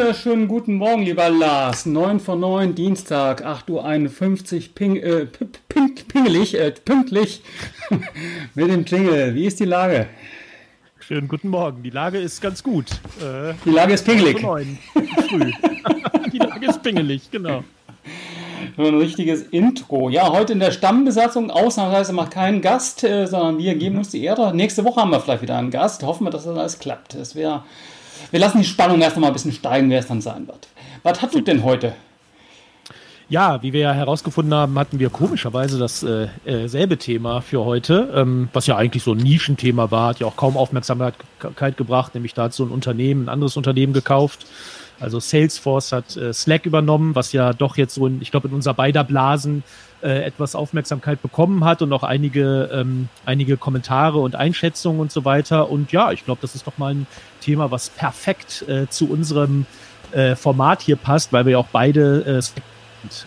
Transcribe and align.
wunderschönen 0.00 0.48
guten 0.48 0.76
Morgen, 0.76 1.02
lieber 1.02 1.28
Lars. 1.28 1.84
9 1.84 2.20
von 2.20 2.40
9, 2.40 2.74
Dienstag, 2.74 3.44
8.51 3.44 4.54
Uhr, 4.54 4.74
ping, 4.74 4.96
äh, 4.96 5.26
ping, 5.68 5.94
pingelig, 6.08 6.58
äh, 6.58 6.70
pünktlich 6.70 7.42
mit 8.54 8.70
dem 8.70 8.86
Jingle. 8.86 9.34
Wie 9.34 9.44
ist 9.44 9.60
die 9.60 9.66
Lage? 9.66 10.06
Schönen 11.00 11.28
guten 11.28 11.50
Morgen. 11.50 11.82
Die 11.82 11.90
Lage 11.90 12.16
ist 12.16 12.40
ganz 12.40 12.62
gut. 12.62 12.92
Äh, 13.20 13.52
die 13.66 13.72
Lage 13.72 13.92
ist 13.92 14.06
pingelig. 14.06 14.40
Früh. 14.40 15.52
die 16.32 16.38
Lage 16.38 16.66
ist 16.66 16.82
pingelig, 16.82 17.30
genau. 17.30 17.62
So 18.78 18.84
ein 18.84 18.96
richtiges 18.96 19.42
Intro. 19.42 20.08
Ja, 20.08 20.32
heute 20.32 20.54
in 20.54 20.60
der 20.60 20.70
Stammbesatzung 20.70 21.50
ausnahmsweise 21.50 22.14
mal 22.14 22.30
keinen 22.30 22.62
Gast, 22.62 23.04
äh, 23.04 23.26
sondern 23.26 23.58
wir 23.58 23.74
geben 23.74 23.98
uns 23.98 24.08
die 24.08 24.24
Ehre. 24.24 24.56
Nächste 24.56 24.82
Woche 24.82 25.02
haben 25.02 25.10
wir 25.10 25.20
vielleicht 25.20 25.42
wieder 25.42 25.58
einen 25.58 25.70
Gast. 25.70 26.02
Hoffen 26.04 26.24
wir, 26.24 26.30
dass 26.30 26.44
das 26.44 26.56
alles 26.56 26.78
klappt. 26.78 27.16
Das 27.16 27.34
wäre 27.34 27.64
wir 28.30 28.40
lassen 28.40 28.58
die 28.58 28.64
Spannung 28.64 29.00
erst 29.00 29.16
noch 29.16 29.22
mal 29.22 29.28
ein 29.28 29.32
bisschen 29.32 29.52
steigen, 29.52 29.90
wer 29.90 30.00
es 30.00 30.06
dann 30.06 30.20
sein 30.20 30.46
wird. 30.46 30.68
Was 31.02 31.20
hast 31.22 31.34
du 31.34 31.40
denn 31.40 31.64
heute? 31.64 31.94
Ja, 33.30 33.62
wie 33.62 33.72
wir 33.72 33.80
ja 33.80 33.92
herausgefunden 33.92 34.52
haben, 34.52 34.76
hatten 34.76 34.98
wir 34.98 35.08
komischerweise 35.08 35.78
dasselbe 35.78 36.32
äh, 36.46 36.94
äh, 36.94 36.96
Thema 36.96 37.40
für 37.40 37.64
heute, 37.64 38.12
ähm, 38.12 38.48
was 38.52 38.66
ja 38.66 38.76
eigentlich 38.76 39.04
so 39.04 39.12
ein 39.12 39.18
Nischenthema 39.18 39.92
war, 39.92 40.08
hat 40.08 40.18
ja 40.18 40.26
auch 40.26 40.36
kaum 40.36 40.56
Aufmerksamkeit 40.56 41.14
gebracht, 41.76 42.14
nämlich 42.14 42.34
da 42.34 42.44
hat 42.44 42.54
so 42.54 42.64
ein 42.64 42.70
Unternehmen, 42.70 43.26
ein 43.26 43.28
anderes 43.28 43.56
Unternehmen 43.56 43.92
gekauft. 43.92 44.46
Also 45.00 45.18
Salesforce 45.18 45.92
hat 45.92 46.16
äh, 46.16 46.32
Slack 46.32 46.66
übernommen, 46.66 47.14
was 47.14 47.32
ja 47.32 47.52
doch 47.52 47.76
jetzt 47.76 47.94
so, 47.94 48.06
in, 48.06 48.20
ich 48.20 48.30
glaube, 48.30 48.48
in 48.48 48.54
unser 48.54 48.74
beider 48.74 49.02
Blasen 49.02 49.64
äh, 50.02 50.24
etwas 50.24 50.54
Aufmerksamkeit 50.54 51.22
bekommen 51.22 51.64
hat 51.64 51.82
und 51.82 51.92
auch 51.92 52.02
einige, 52.02 52.70
ähm, 52.72 53.08
einige 53.24 53.56
Kommentare 53.56 54.18
und 54.18 54.36
Einschätzungen 54.36 55.00
und 55.00 55.10
so 55.10 55.24
weiter. 55.24 55.70
Und 55.70 55.92
ja, 55.92 56.12
ich 56.12 56.24
glaube, 56.24 56.40
das 56.42 56.54
ist 56.54 56.66
doch 56.66 56.78
mal 56.78 56.94
ein 56.94 57.06
Thema, 57.40 57.70
was 57.70 57.88
perfekt 57.88 58.64
äh, 58.68 58.88
zu 58.88 59.10
unserem 59.10 59.66
äh, 60.12 60.36
Format 60.36 60.82
hier 60.82 60.96
passt, 60.96 61.32
weil 61.32 61.46
wir 61.46 61.52
ja 61.52 61.58
auch 61.58 61.68
beide 61.72 62.22
äh, 62.26 62.42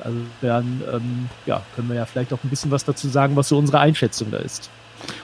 also 0.03 0.17
dann 0.42 0.83
ähm, 0.94 1.30
ja, 1.48 1.64
können 1.76 1.89
wir 1.89 1.95
ja 1.95 2.05
vielleicht 2.05 2.31
auch 2.31 2.44
ein 2.44 2.50
bisschen 2.50 2.70
was 2.70 2.86
dazu 2.86 3.08
sagen, 3.08 3.36
was 3.36 3.50
so 3.50 3.58
unsere 3.58 3.80
Einschätzung 3.80 4.30
da 4.30 4.38
ist. 4.38 4.70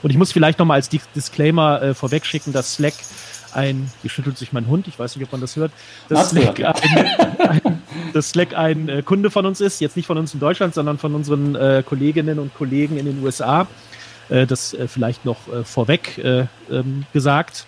Und 0.02 0.10
ich 0.10 0.18
muss 0.18 0.32
vielleicht 0.32 0.60
nochmal 0.60 0.76
als 0.76 0.90
Disclaimer 0.90 1.82
äh, 1.82 1.94
vorwegschicken, 1.94 2.52
dass 2.52 2.74
Slack 2.74 2.96
ein, 3.54 3.92
hier 4.02 4.10
schüttelt 4.10 4.38
sich 4.38 4.54
mein 4.54 4.68
Hund, 4.68 4.88
ich 4.88 4.98
weiß 4.98 5.16
nicht, 5.16 5.26
ob 5.26 5.32
man 5.32 5.42
das 5.42 5.56
hört, 5.56 5.72
dass 6.08 6.30
Slack, 6.30 6.60
ein, 6.60 7.08
ein, 7.40 7.82
dass 8.14 8.30
Slack 8.30 8.56
ein 8.56 8.90
äh, 8.90 9.02
Kunde 9.04 9.30
von 9.30 9.46
uns 9.46 9.62
ist, 9.62 9.82
jetzt 9.82 9.96
nicht 9.96 10.06
von 10.06 10.18
uns 10.18 10.34
in 10.34 10.40
Deutschland, 10.40 10.74
sondern 10.74 10.98
von 10.98 11.16
unseren 11.16 11.56
äh, 11.56 11.84
Kolleginnen 11.86 12.40
und 12.40 12.54
Kollegen 12.56 12.98
in 12.98 13.06
den 13.06 13.24
USA. 13.24 13.68
Äh, 14.30 14.46
das 14.46 14.74
äh, 14.74 14.88
vielleicht 14.88 15.26
noch 15.26 15.48
äh, 15.48 15.64
vorweg 15.64 16.18
äh, 16.20 16.46
ähm, 16.72 17.06
gesagt. 17.14 17.66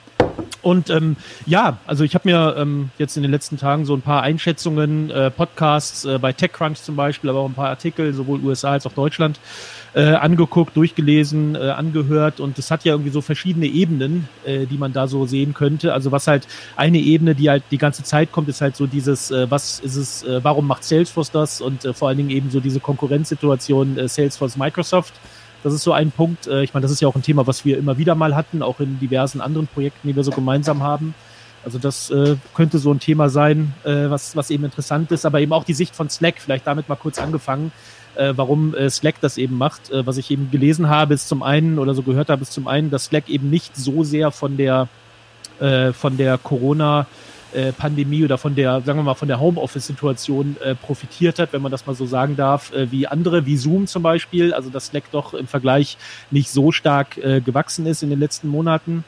Und 0.61 0.89
ähm, 0.89 1.15
ja, 1.45 1.77
also 1.87 2.03
ich 2.03 2.13
habe 2.13 2.29
mir 2.29 2.55
ähm, 2.57 2.91
jetzt 2.97 3.17
in 3.17 3.23
den 3.23 3.31
letzten 3.31 3.57
Tagen 3.57 3.85
so 3.85 3.95
ein 3.95 4.01
paar 4.01 4.21
Einschätzungen, 4.21 5.09
äh, 5.09 5.31
Podcasts 5.31 6.05
äh, 6.05 6.19
bei 6.19 6.33
TechCrunch 6.33 6.81
zum 6.83 6.95
Beispiel, 6.95 7.29
aber 7.29 7.39
auch 7.39 7.49
ein 7.49 7.53
paar 7.53 7.69
Artikel, 7.69 8.13
sowohl 8.13 8.39
USA 8.41 8.71
als 8.71 8.85
auch 8.85 8.93
Deutschland, 8.93 9.39
äh, 9.93 10.13
angeguckt, 10.13 10.77
durchgelesen, 10.77 11.55
äh, 11.55 11.69
angehört 11.69 12.39
und 12.39 12.57
es 12.57 12.71
hat 12.71 12.85
ja 12.85 12.93
irgendwie 12.93 13.11
so 13.11 13.21
verschiedene 13.21 13.65
Ebenen, 13.65 14.29
äh, 14.45 14.65
die 14.65 14.77
man 14.77 14.93
da 14.93 15.07
so 15.07 15.25
sehen 15.25 15.53
könnte. 15.53 15.93
Also 15.93 16.11
was 16.11 16.27
halt 16.27 16.47
eine 16.75 16.99
Ebene, 16.99 17.35
die 17.35 17.49
halt 17.49 17.63
die 17.71 17.77
ganze 17.77 18.03
Zeit 18.03 18.31
kommt, 18.31 18.47
ist 18.47 18.61
halt 18.61 18.75
so 18.75 18.87
dieses, 18.87 19.31
äh, 19.31 19.49
was 19.49 19.79
ist 19.79 19.95
es, 19.95 20.23
äh, 20.23 20.43
warum 20.43 20.67
macht 20.67 20.83
Salesforce 20.83 21.31
das 21.31 21.59
und 21.59 21.85
äh, 21.85 21.93
vor 21.93 22.07
allen 22.07 22.17
Dingen 22.17 22.29
eben 22.29 22.51
so 22.51 22.59
diese 22.59 22.79
Konkurrenzsituation 22.79 23.97
äh, 23.97 24.07
Salesforce 24.07 24.57
Microsoft. 24.57 25.13
Das 25.63 25.73
ist 25.73 25.83
so 25.83 25.93
ein 25.93 26.11
Punkt. 26.11 26.47
Äh, 26.47 26.63
ich 26.63 26.73
meine, 26.73 26.83
das 26.83 26.91
ist 26.91 27.01
ja 27.01 27.07
auch 27.07 27.15
ein 27.15 27.21
Thema, 27.21 27.47
was 27.47 27.65
wir 27.65 27.77
immer 27.77 27.97
wieder 27.97 28.15
mal 28.15 28.35
hatten, 28.35 28.63
auch 28.63 28.79
in 28.79 28.99
diversen 28.99 29.41
anderen 29.41 29.67
Projekten, 29.67 30.07
die 30.07 30.15
wir 30.15 30.23
so 30.23 30.31
gemeinsam 30.31 30.83
haben. 30.83 31.13
Also 31.63 31.77
das 31.77 32.09
äh, 32.09 32.37
könnte 32.55 32.79
so 32.79 32.91
ein 32.91 32.99
Thema 32.99 33.29
sein, 33.29 33.73
äh, 33.83 34.09
was, 34.09 34.35
was 34.35 34.49
eben 34.49 34.63
interessant 34.63 35.11
ist, 35.11 35.25
aber 35.25 35.39
eben 35.41 35.53
auch 35.53 35.63
die 35.63 35.75
Sicht 35.75 35.95
von 35.95 36.09
Slack, 36.09 36.35
vielleicht 36.39 36.65
damit 36.65 36.89
mal 36.89 36.95
kurz 36.95 37.19
angefangen, 37.19 37.71
äh, 38.15 38.33
warum 38.35 38.73
äh, 38.73 38.89
Slack 38.89 39.15
das 39.21 39.37
eben 39.37 39.57
macht. 39.57 39.91
Äh, 39.91 40.05
was 40.05 40.17
ich 40.17 40.31
eben 40.31 40.49
gelesen 40.49 40.89
habe, 40.89 41.13
ist 41.13 41.27
zum 41.27 41.43
einen 41.43 41.77
oder 41.77 41.93
so 41.93 42.01
gehört 42.01 42.29
habe, 42.29 42.41
ist 42.41 42.53
zum 42.53 42.67
einen, 42.67 42.89
dass 42.89 43.05
Slack 43.05 43.29
eben 43.29 43.49
nicht 43.49 43.75
so 43.75 44.03
sehr 44.03 44.31
von 44.31 44.57
der 44.57 44.87
äh, 45.59 45.93
von 45.93 46.17
der 46.17 46.39
Corona 46.39 47.05
äh, 47.53 47.71
Pandemie 47.71 48.23
oder 48.23 48.37
von 48.37 48.55
der, 48.55 48.81
sagen 48.81 48.99
wir 48.99 49.03
mal, 49.03 49.13
von 49.13 49.27
der 49.27 49.39
Homeoffice-Situation 49.39 50.57
äh, 50.63 50.75
profitiert 50.75 51.39
hat, 51.39 51.53
wenn 51.53 51.61
man 51.61 51.71
das 51.71 51.85
mal 51.85 51.95
so 51.95 52.05
sagen 52.05 52.35
darf, 52.35 52.73
äh, 52.73 52.91
wie 52.91 53.07
andere, 53.07 53.45
wie 53.45 53.57
Zoom 53.57 53.87
zum 53.87 54.03
Beispiel. 54.03 54.53
Also 54.53 54.69
dass 54.69 54.87
Slack 54.87 55.05
doch 55.11 55.33
im 55.33 55.47
Vergleich 55.47 55.97
nicht 56.29 56.49
so 56.49 56.71
stark 56.71 57.17
äh, 57.17 57.41
gewachsen 57.41 57.85
ist 57.85 58.03
in 58.03 58.09
den 58.09 58.19
letzten 58.19 58.47
Monaten 58.47 59.03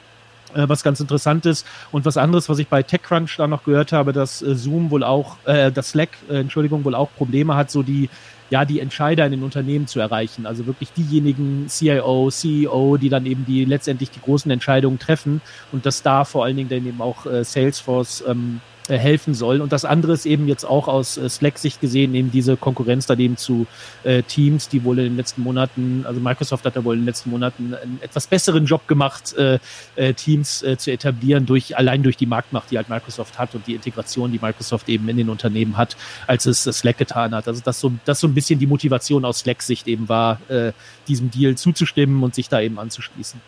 äh, 0.54 0.68
was 0.68 0.82
ganz 0.82 1.00
interessant 1.00 1.46
ist. 1.46 1.66
Und 1.92 2.04
was 2.04 2.16
anderes, 2.16 2.48
was 2.48 2.58
ich 2.58 2.68
bei 2.68 2.82
TechCrunch 2.82 3.36
da 3.36 3.46
noch 3.46 3.64
gehört 3.64 3.92
habe, 3.92 4.12
dass 4.12 4.42
äh, 4.42 4.54
Zoom 4.54 4.90
wohl 4.90 5.04
auch, 5.04 5.36
äh, 5.44 5.70
das 5.70 5.90
Slack, 5.90 6.10
äh, 6.28 6.40
Entschuldigung, 6.40 6.84
wohl 6.84 6.94
auch 6.94 7.10
Probleme 7.16 7.56
hat, 7.56 7.70
so 7.70 7.82
die 7.82 8.08
ja, 8.50 8.64
die 8.64 8.78
Entscheider 8.78 9.24
in 9.24 9.32
den 9.32 9.42
Unternehmen 9.42 9.86
zu 9.86 10.00
erreichen. 10.00 10.46
Also 10.46 10.66
wirklich 10.66 10.92
diejenigen 10.92 11.66
CIO, 11.68 12.30
CEO, 12.30 12.98
die 12.98 13.08
dann 13.08 13.26
eben 13.26 13.44
die 13.46 13.64
letztendlich 13.64 14.10
die 14.10 14.20
großen 14.20 14.50
Entscheidungen 14.50 14.98
treffen 14.98 15.40
und 15.72 15.86
dass 15.86 16.02
da 16.02 16.24
vor 16.24 16.44
allen 16.44 16.56
Dingen 16.56 16.68
dann 16.68 16.86
eben 16.86 17.00
auch 17.00 17.26
äh, 17.26 17.42
Salesforce 17.42 18.22
ähm, 18.28 18.60
äh, 18.88 18.98
helfen 18.98 19.32
soll. 19.32 19.62
Und 19.62 19.72
das 19.72 19.86
andere 19.86 20.12
ist 20.12 20.26
eben 20.26 20.46
jetzt 20.46 20.64
auch 20.64 20.88
aus 20.88 21.16
äh, 21.16 21.26
Slack-Sicht 21.26 21.80
gesehen, 21.80 22.14
eben 22.14 22.30
diese 22.30 22.58
Konkurrenz 22.58 23.06
daneben 23.06 23.38
zu 23.38 23.66
äh, 24.02 24.22
Teams, 24.22 24.68
die 24.68 24.84
wohl 24.84 24.98
in 24.98 25.04
den 25.06 25.16
letzten 25.16 25.42
Monaten, 25.42 26.04
also 26.06 26.20
Microsoft 26.20 26.66
hat 26.66 26.76
da 26.76 26.84
wohl 26.84 26.94
in 26.94 27.00
den 27.00 27.06
letzten 27.06 27.30
Monaten 27.30 27.74
einen 27.74 27.98
etwas 28.02 28.26
besseren 28.26 28.66
Job 28.66 28.86
gemacht, 28.86 29.34
äh, 29.38 29.58
äh, 29.96 30.12
Teams 30.12 30.62
äh, 30.62 30.76
zu 30.76 30.92
etablieren, 30.92 31.46
durch 31.46 31.78
allein 31.78 32.02
durch 32.02 32.18
die 32.18 32.26
Marktmacht, 32.26 32.70
die 32.70 32.76
halt 32.76 32.90
Microsoft 32.90 33.38
hat 33.38 33.54
und 33.54 33.66
die 33.66 33.74
Integration, 33.74 34.30
die 34.32 34.38
Microsoft 34.38 34.88
eben 34.90 35.08
in 35.08 35.16
den 35.16 35.30
Unternehmen 35.30 35.78
hat, 35.78 35.96
als 36.26 36.44
es 36.44 36.64
Slack 36.64 36.98
getan 36.98 37.34
hat. 37.34 37.48
Also 37.48 37.62
das 37.64 37.80
so, 37.80 37.90
das 38.04 38.20
so 38.20 38.26
ein 38.26 38.34
bisschen 38.34 38.58
die 38.58 38.66
Motivation 38.66 39.24
aus 39.24 39.38
Slack-Sicht 39.38 39.88
eben 39.88 40.10
war, 40.10 40.40
äh, 40.50 40.72
diesem 41.08 41.30
Deal 41.30 41.54
zuzustimmen 41.54 42.22
und 42.22 42.34
sich 42.34 42.50
da 42.50 42.60
eben 42.60 42.78
anzuschließen. 42.78 43.40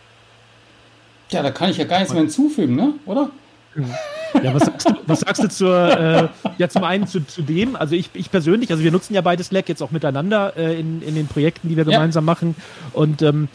Ja, 1.29 1.43
da 1.43 1.51
kann 1.51 1.69
ich 1.69 1.77
ja 1.77 1.83
gar 1.83 1.99
nichts 1.99 2.13
mehr 2.13 2.23
hinzufügen, 2.23 2.75
ne? 2.75 2.93
oder? 3.05 3.29
Ja, 4.43 4.53
was 4.53 4.65
sagst 4.65 4.89
du, 4.89 4.95
was 5.05 5.19
sagst 5.21 5.43
du 5.43 5.49
zur, 5.49 5.99
äh, 5.99 6.27
ja, 6.57 6.69
zum 6.69 6.83
einen 6.83 7.07
zu, 7.07 7.25
zu 7.25 7.41
dem, 7.41 7.75
also 7.75 7.95
ich, 7.95 8.09
ich 8.13 8.31
persönlich, 8.31 8.71
also 8.71 8.83
wir 8.83 8.91
nutzen 8.91 9.13
ja 9.13 9.21
beide 9.21 9.43
Slack 9.43 9.69
jetzt 9.69 9.81
auch 9.81 9.91
miteinander 9.91 10.55
äh, 10.57 10.79
in, 10.79 11.01
in 11.01 11.15
den 11.15 11.27
Projekten, 11.27 11.69
die 11.69 11.77
wir 11.77 11.85
gemeinsam 11.85 12.25
ja. 12.25 12.33
machen. 12.33 12.55
Und 12.93 13.21
ähm, 13.21 13.47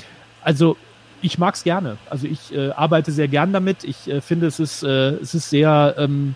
also 0.43 0.77
ich 1.21 1.39
mag 1.39 1.55
es 1.55 1.65
gerne. 1.65 1.97
Also 2.11 2.27
ich 2.27 2.53
äh, 2.55 2.71
arbeite 2.71 3.13
sehr 3.13 3.29
gern 3.29 3.53
damit. 3.53 3.85
Ich 3.85 4.09
äh, 4.09 4.21
finde, 4.21 4.47
es 4.47 4.59
ist, 4.61 4.83
äh, 4.83 5.13
es 5.13 5.35
ist 5.35 5.51
sehr, 5.51 5.95
ähm, 5.99 6.35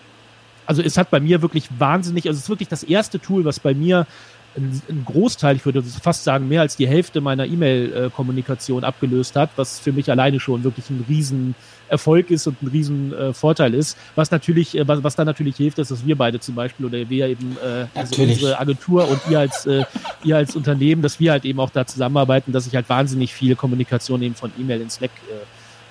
also 0.65 0.81
es 0.81 0.97
hat 0.97 1.09
bei 1.09 1.19
mir 1.19 1.41
wirklich 1.41 1.67
wahnsinnig, 1.77 2.27
also 2.27 2.37
es 2.37 2.43
ist 2.43 2.49
wirklich 2.49 2.69
das 2.69 2.83
erste 2.83 3.19
Tool, 3.19 3.45
was 3.45 3.59
bei 3.59 3.73
mir 3.73 4.07
ein 4.57 5.03
Großteil, 5.05 5.55
ich 5.55 5.65
würde 5.65 5.83
fast 5.83 6.23
sagen, 6.23 6.47
mehr 6.47 6.61
als 6.61 6.75
die 6.75 6.87
Hälfte 6.87 7.21
meiner 7.21 7.45
E-Mail-Kommunikation 7.45 8.83
abgelöst 8.83 9.35
hat, 9.35 9.51
was 9.55 9.79
für 9.79 9.91
mich 9.91 10.09
alleine 10.09 10.39
schon 10.39 10.63
wirklich 10.63 10.89
ein 10.89 11.05
Riesenerfolg 11.07 12.31
ist 12.31 12.47
und 12.47 12.61
ein 12.63 12.67
Riesenvorteil 12.67 13.73
ist. 13.73 13.97
Was 14.15 14.31
natürlich, 14.31 14.77
äh, 14.77 14.87
was, 14.87 15.03
was 15.03 15.15
da 15.15 15.25
natürlich 15.25 15.57
hilft, 15.57 15.79
ist, 15.79 15.91
dass 15.91 16.05
wir 16.05 16.17
beide 16.17 16.39
zum 16.39 16.55
Beispiel 16.55 16.85
oder 16.87 17.09
wir 17.09 17.27
eben, 17.27 17.55
äh, 17.63 17.85
also 17.93 18.21
unsere 18.21 18.59
Agentur 18.59 19.07
und 19.07 19.19
ihr 19.29 19.39
als, 19.39 19.65
äh, 19.65 19.83
ihr 20.23 20.37
als 20.37 20.55
Unternehmen, 20.55 21.01
dass 21.01 21.19
wir 21.19 21.31
halt 21.31 21.45
eben 21.45 21.59
auch 21.59 21.69
da 21.69 21.85
zusammenarbeiten, 21.85 22.51
dass 22.51 22.65
ich 22.67 22.75
halt 22.75 22.89
wahnsinnig 22.89 23.33
viel 23.33 23.55
Kommunikation 23.55 24.21
eben 24.21 24.35
von 24.35 24.51
E-Mail 24.57 24.81
in 24.81 24.89
Slack 24.89 25.11
äh, 25.29 25.45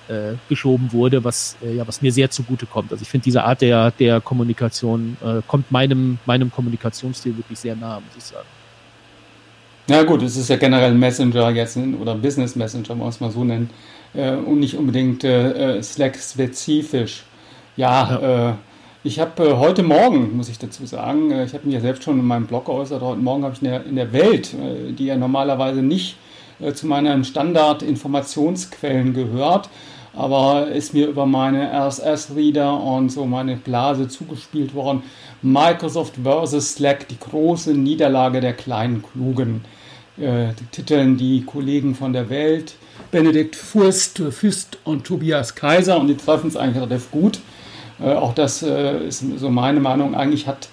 äh, 0.09 0.35
geschoben 0.49 0.91
wurde, 0.91 1.23
was 1.23 1.57
äh, 1.61 1.75
ja 1.75 1.87
was 1.87 2.01
mir 2.01 2.11
sehr 2.11 2.29
zugute 2.29 2.65
kommt. 2.65 2.91
Also 2.91 3.01
ich 3.01 3.09
finde 3.09 3.25
diese 3.25 3.43
Art 3.43 3.61
der 3.61 3.91
der 3.91 4.21
Kommunikation 4.21 5.17
äh, 5.23 5.41
kommt 5.45 5.71
meinem 5.71 6.17
meinem 6.25 6.51
Kommunikationsstil 6.51 7.35
wirklich 7.37 7.59
sehr 7.59 7.75
nah, 7.75 7.99
muss 7.99 8.15
ich 8.17 8.23
sagen. 8.23 8.47
Ja 9.89 10.03
gut, 10.03 10.21
es 10.21 10.35
ist 10.35 10.49
ja 10.49 10.57
generell 10.57 10.93
Messenger 10.93 11.49
jetzt 11.51 11.77
oder 11.77 12.13
Business 12.15 12.57
Messenger, 12.57 12.93
muss 12.93 12.99
man 12.99 13.09
es 13.09 13.19
mal 13.21 13.31
so 13.31 13.45
nennen, 13.45 13.69
äh, 14.13 14.31
und 14.33 14.59
nicht 14.59 14.75
unbedingt 14.75 15.23
äh, 15.23 15.77
äh 15.77 15.81
Slack-spezifisch. 15.81 17.23
Ja, 17.77 18.19
ja. 18.21 18.49
Äh, 18.49 18.53
ich 19.05 19.21
habe 19.21 19.47
äh, 19.47 19.55
heute 19.55 19.83
Morgen, 19.83 20.35
muss 20.35 20.49
ich 20.49 20.59
dazu 20.59 20.85
sagen, 20.85 21.31
äh, 21.31 21.45
ich 21.45 21.53
habe 21.53 21.63
mich 21.63 21.73
ja 21.73 21.79
selbst 21.79 22.03
schon 22.03 22.19
in 22.19 22.25
meinem 22.25 22.47
Blog 22.47 22.65
geäußert, 22.65 23.01
heute 23.01 23.21
Morgen 23.21 23.45
habe 23.45 23.53
ich 23.53 23.61
in 23.61 23.69
der, 23.69 23.85
in 23.85 23.95
der 23.95 24.11
Welt, 24.11 24.53
die 24.99 25.05
ja 25.05 25.15
normalerweise 25.15 25.81
nicht 25.81 26.17
zu 26.73 26.85
meinen 26.85 27.23
Standard-Informationsquellen 27.23 29.13
gehört, 29.13 29.69
aber 30.13 30.67
ist 30.67 30.95
mir 30.95 31.07
über 31.07 31.25
meine 31.25 31.71
RSS-Reader 31.71 32.83
und 32.83 33.09
so 33.09 33.25
meine 33.25 33.55
Blase 33.55 34.09
zugespielt 34.09 34.73
worden. 34.73 35.03
Microsoft 35.41 36.15
versus 36.23 36.73
Slack, 36.73 37.07
die 37.07 37.19
große 37.19 37.73
Niederlage 37.73 38.41
der 38.41 38.53
kleinen 38.53 39.01
Klugen 39.01 39.63
äh, 40.19 40.53
titeln 40.71 41.17
die 41.17 41.43
Kollegen 41.43 41.95
von 41.95 42.13
der 42.13 42.29
Welt, 42.29 42.75
Benedikt 43.11 43.55
Fürst, 43.55 44.21
Fürst 44.31 44.77
und 44.83 45.05
Tobias 45.05 45.55
Kaiser 45.55 45.99
und 45.99 46.07
die 46.07 46.17
treffen 46.17 46.47
es 46.47 46.57
eigentlich 46.57 46.77
relativ 46.77 47.11
gut. 47.11 47.39
Äh, 47.99 48.13
auch 48.13 48.33
das 48.33 48.63
äh, 48.63 49.07
ist 49.07 49.23
so 49.37 49.49
meine 49.49 49.79
Meinung. 49.79 50.15
Eigentlich 50.15 50.47
hat 50.47 50.69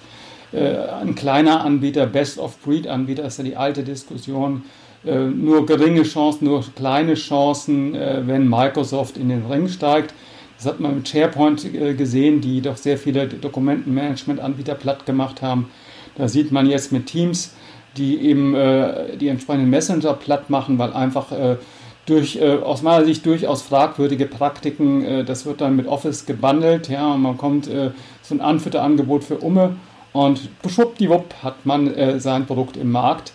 äh, 0.51 0.77
ein 1.01 1.15
kleiner 1.15 1.63
Anbieter, 1.63 2.05
Best-of-Breed-Anbieter, 2.05 3.25
ist 3.25 3.37
ja 3.37 3.43
die 3.43 3.57
alte 3.57 3.83
Diskussion, 3.83 4.63
äh, 5.05 5.25
nur 5.25 5.65
geringe 5.65 6.03
Chancen, 6.03 6.45
nur 6.45 6.63
kleine 6.75 7.15
Chancen, 7.15 7.93
äh, 7.95 8.23
wenn 8.25 8.49
Microsoft 8.49 9.17
in 9.17 9.29
den 9.29 9.45
Ring 9.45 9.67
steigt. 9.67 10.13
Das 10.57 10.65
hat 10.65 10.79
man 10.79 10.95
mit 10.95 11.09
SharePoint 11.09 11.67
gesehen, 11.97 12.39
die 12.39 12.61
doch 12.61 12.77
sehr 12.77 12.97
viele 12.97 13.27
Dokumentenmanagement-Anbieter 13.27 14.75
platt 14.75 15.05
gemacht 15.05 15.41
haben. 15.41 15.69
Da 16.15 16.29
sieht 16.29 16.53
man 16.53 16.65
jetzt 16.65 16.93
mit 16.93 17.07
Teams, 17.07 17.53
die 17.97 18.17
eben 18.19 18.55
äh, 18.55 19.17
die 19.17 19.27
entsprechenden 19.27 19.69
Messenger 19.69 20.13
platt 20.13 20.49
machen, 20.49 20.77
weil 20.77 20.93
einfach 20.93 21.31
äh, 21.31 21.57
durch 22.05 22.37
äh, 22.37 22.57
aus 22.57 22.81
meiner 22.81 23.05
Sicht 23.05 23.25
durchaus 23.25 23.61
fragwürdige 23.61 24.25
Praktiken, 24.25 25.03
äh, 25.03 25.23
das 25.23 25.45
wird 25.45 25.61
dann 25.61 25.75
mit 25.75 25.87
Office 25.87 26.25
gebundelt, 26.25 26.89
ja, 26.89 27.13
und 27.13 27.21
man 27.21 27.37
kommt 27.37 27.67
äh, 27.67 27.91
so 28.21 28.35
ein 28.35 28.41
Anfütterangebot 28.41 29.23
für 29.23 29.37
Umme 29.37 29.75
und 30.13 30.49
schwuppdiwupp 30.67 31.33
hat 31.43 31.65
man 31.65 31.93
äh, 31.93 32.19
sein 32.19 32.45
Produkt 32.45 32.77
im 32.77 32.91
Markt. 32.91 33.33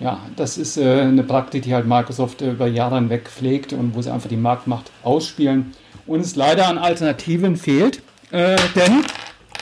Ja, 0.00 0.18
das 0.34 0.58
ist 0.58 0.76
eine 0.76 1.22
Praktik, 1.22 1.62
die 1.62 1.72
halt 1.72 1.86
Microsoft 1.86 2.40
über 2.40 2.66
Jahre 2.66 2.96
hinweg 2.96 3.28
pflegt 3.28 3.72
und 3.72 3.94
wo 3.94 4.02
sie 4.02 4.12
einfach 4.12 4.28
die 4.28 4.36
Marktmacht 4.36 4.90
ausspielen. 5.04 5.72
Und 6.04 6.20
es 6.20 6.34
leider 6.34 6.66
an 6.66 6.78
Alternativen 6.78 7.56
fehlt, 7.56 8.02
denn, 8.32 9.04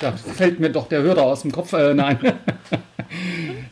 da 0.00 0.12
fällt 0.12 0.58
mir 0.58 0.70
doch 0.70 0.88
der 0.88 1.02
Hörer 1.02 1.24
aus 1.24 1.42
dem 1.42 1.52
Kopf, 1.52 1.72
nein, 1.72 2.18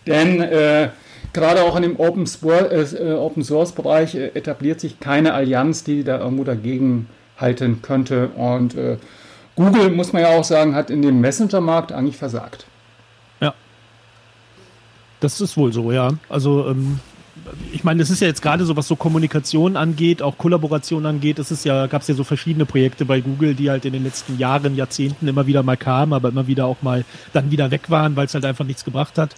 denn 0.06 0.40
äh, 0.40 0.90
gerade 1.32 1.62
auch 1.62 1.76
in 1.76 1.82
dem 1.82 1.98
Open, 1.98 2.24
äh, 2.24 3.12
Open 3.12 3.44
Source 3.44 3.72
Bereich 3.72 4.14
etabliert 4.14 4.80
sich 4.80 5.00
keine 5.00 5.34
Allianz, 5.34 5.84
die 5.84 6.04
da 6.04 6.18
irgendwo 6.18 6.44
dagegen 6.44 7.08
halten 7.38 7.80
könnte. 7.82 8.28
Und 8.36 8.76
Google, 9.56 9.90
muss 9.90 10.12
man 10.12 10.22
ja 10.22 10.28
auch 10.28 10.44
sagen, 10.44 10.74
hat 10.74 10.90
in 10.90 11.00
dem 11.00 11.20
Messenger-Markt 11.20 11.92
eigentlich 11.92 12.16
versagt. 12.16 12.66
Das 15.20 15.40
ist 15.40 15.56
wohl 15.56 15.72
so, 15.72 15.92
ja. 15.92 16.10
Also 16.28 16.66
ähm, 16.68 16.98
ich 17.72 17.84
meine, 17.84 18.00
das 18.00 18.10
ist 18.10 18.20
ja 18.20 18.26
jetzt 18.26 18.42
gerade 18.42 18.64
so, 18.64 18.76
was 18.76 18.88
so 18.88 18.96
Kommunikation 18.96 19.76
angeht, 19.76 20.22
auch 20.22 20.38
Kollaboration 20.38 21.06
angeht. 21.06 21.38
Es 21.38 21.50
ist 21.50 21.64
ja, 21.64 21.86
gab 21.86 22.02
es 22.02 22.08
ja 22.08 22.14
so 22.14 22.24
verschiedene 22.24 22.64
Projekte 22.64 23.04
bei 23.04 23.20
Google, 23.20 23.54
die 23.54 23.70
halt 23.70 23.84
in 23.84 23.92
den 23.92 24.02
letzten 24.02 24.38
Jahren, 24.38 24.74
Jahrzehnten 24.74 25.28
immer 25.28 25.46
wieder 25.46 25.62
mal 25.62 25.76
kamen, 25.76 26.14
aber 26.14 26.30
immer 26.30 26.46
wieder 26.46 26.66
auch 26.66 26.82
mal 26.82 27.04
dann 27.32 27.50
wieder 27.50 27.70
weg 27.70 27.90
waren, 27.90 28.16
weil 28.16 28.26
es 28.26 28.34
halt 28.34 28.44
einfach 28.44 28.64
nichts 28.64 28.84
gebracht 28.84 29.18
hat. 29.18 29.36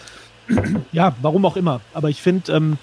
Ja, 0.92 1.14
warum 1.22 1.44
auch 1.44 1.56
immer. 1.56 1.80
Aber 1.94 2.08
ich 2.10 2.22
finde, 2.22 2.52
ähm, 2.52 2.78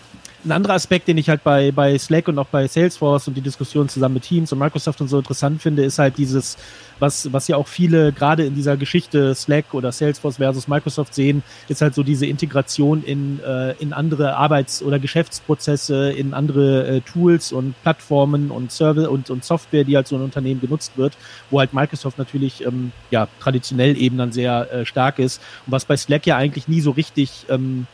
ein 0.46 0.52
anderer 0.52 0.74
Aspekt, 0.74 1.08
den 1.08 1.18
ich 1.18 1.30
halt 1.30 1.44
bei, 1.44 1.72
bei 1.72 1.98
Slack 1.98 2.28
und 2.28 2.40
auch 2.40 2.48
bei 2.48 2.68
Salesforce 2.68 3.28
und 3.28 3.36
die 3.36 3.42
Diskussion 3.42 3.90
zusammen 3.90 4.16
mit 4.16 4.24
Teams 4.24 4.52
und 4.54 4.60
Microsoft 4.60 5.02
und 5.02 5.10
so 5.10 5.18
interessant 5.18 5.62
finde, 5.62 5.84
ist 5.84 6.00
halt 6.00 6.18
dieses, 6.18 6.58
was, 7.00 7.32
was 7.34 7.48
ja 7.50 7.58
auch 7.58 7.68
viele 7.68 8.14
gerade 8.14 8.46
in 8.46 8.56
dieser 8.56 8.78
Geschichte 8.78 9.36
Slack 9.36 9.74
oder 9.74 9.92
Salesforce 9.92 10.38
versus 10.38 10.68
Microsoft 10.68 11.14
sehen, 11.14 11.44
ist 11.68 11.82
halt 11.82 11.94
so 11.94 12.04
diese 12.04 12.26
Integration 12.26 13.04
in, 13.04 13.42
äh, 13.44 13.74
in 13.80 13.92
andere 13.92 14.38
Arbeits- 14.38 14.82
oder 14.82 14.98
Geschäftsprozesse, 14.98 16.12
in 16.12 16.34
andere 16.34 16.88
äh, 16.88 17.02
Tools 17.02 17.52
und 17.52 17.76
Plattformen 17.82 18.50
und 18.50 18.72
Service 18.72 19.08
und, 19.08 19.30
und 19.30 19.44
Software, 19.44 19.84
die 19.84 19.98
halt 19.98 20.08
so 20.08 20.16
ein 20.16 20.22
Unternehmen 20.22 20.62
genutzt 20.62 20.94
wird, 20.96 21.18
wo 21.50 21.60
halt 21.60 21.74
Microsoft 21.74 22.18
natürlich 22.18 22.66
ähm, 22.66 22.94
ja 23.12 23.28
traditionell 23.42 23.98
eben 23.98 24.18
dann 24.18 24.32
sehr 24.32 24.72
äh, 24.72 24.86
stark 24.86 25.20
ist. 25.20 25.42
Und 25.66 25.74
was 25.74 25.84
bei 25.84 25.98
Slack 25.98 26.26
ja 26.26 26.38
eigentlich 26.38 26.70
nie 26.70 26.80
so 26.80 26.92
richtig 26.92 27.46
ähm, 27.50 27.88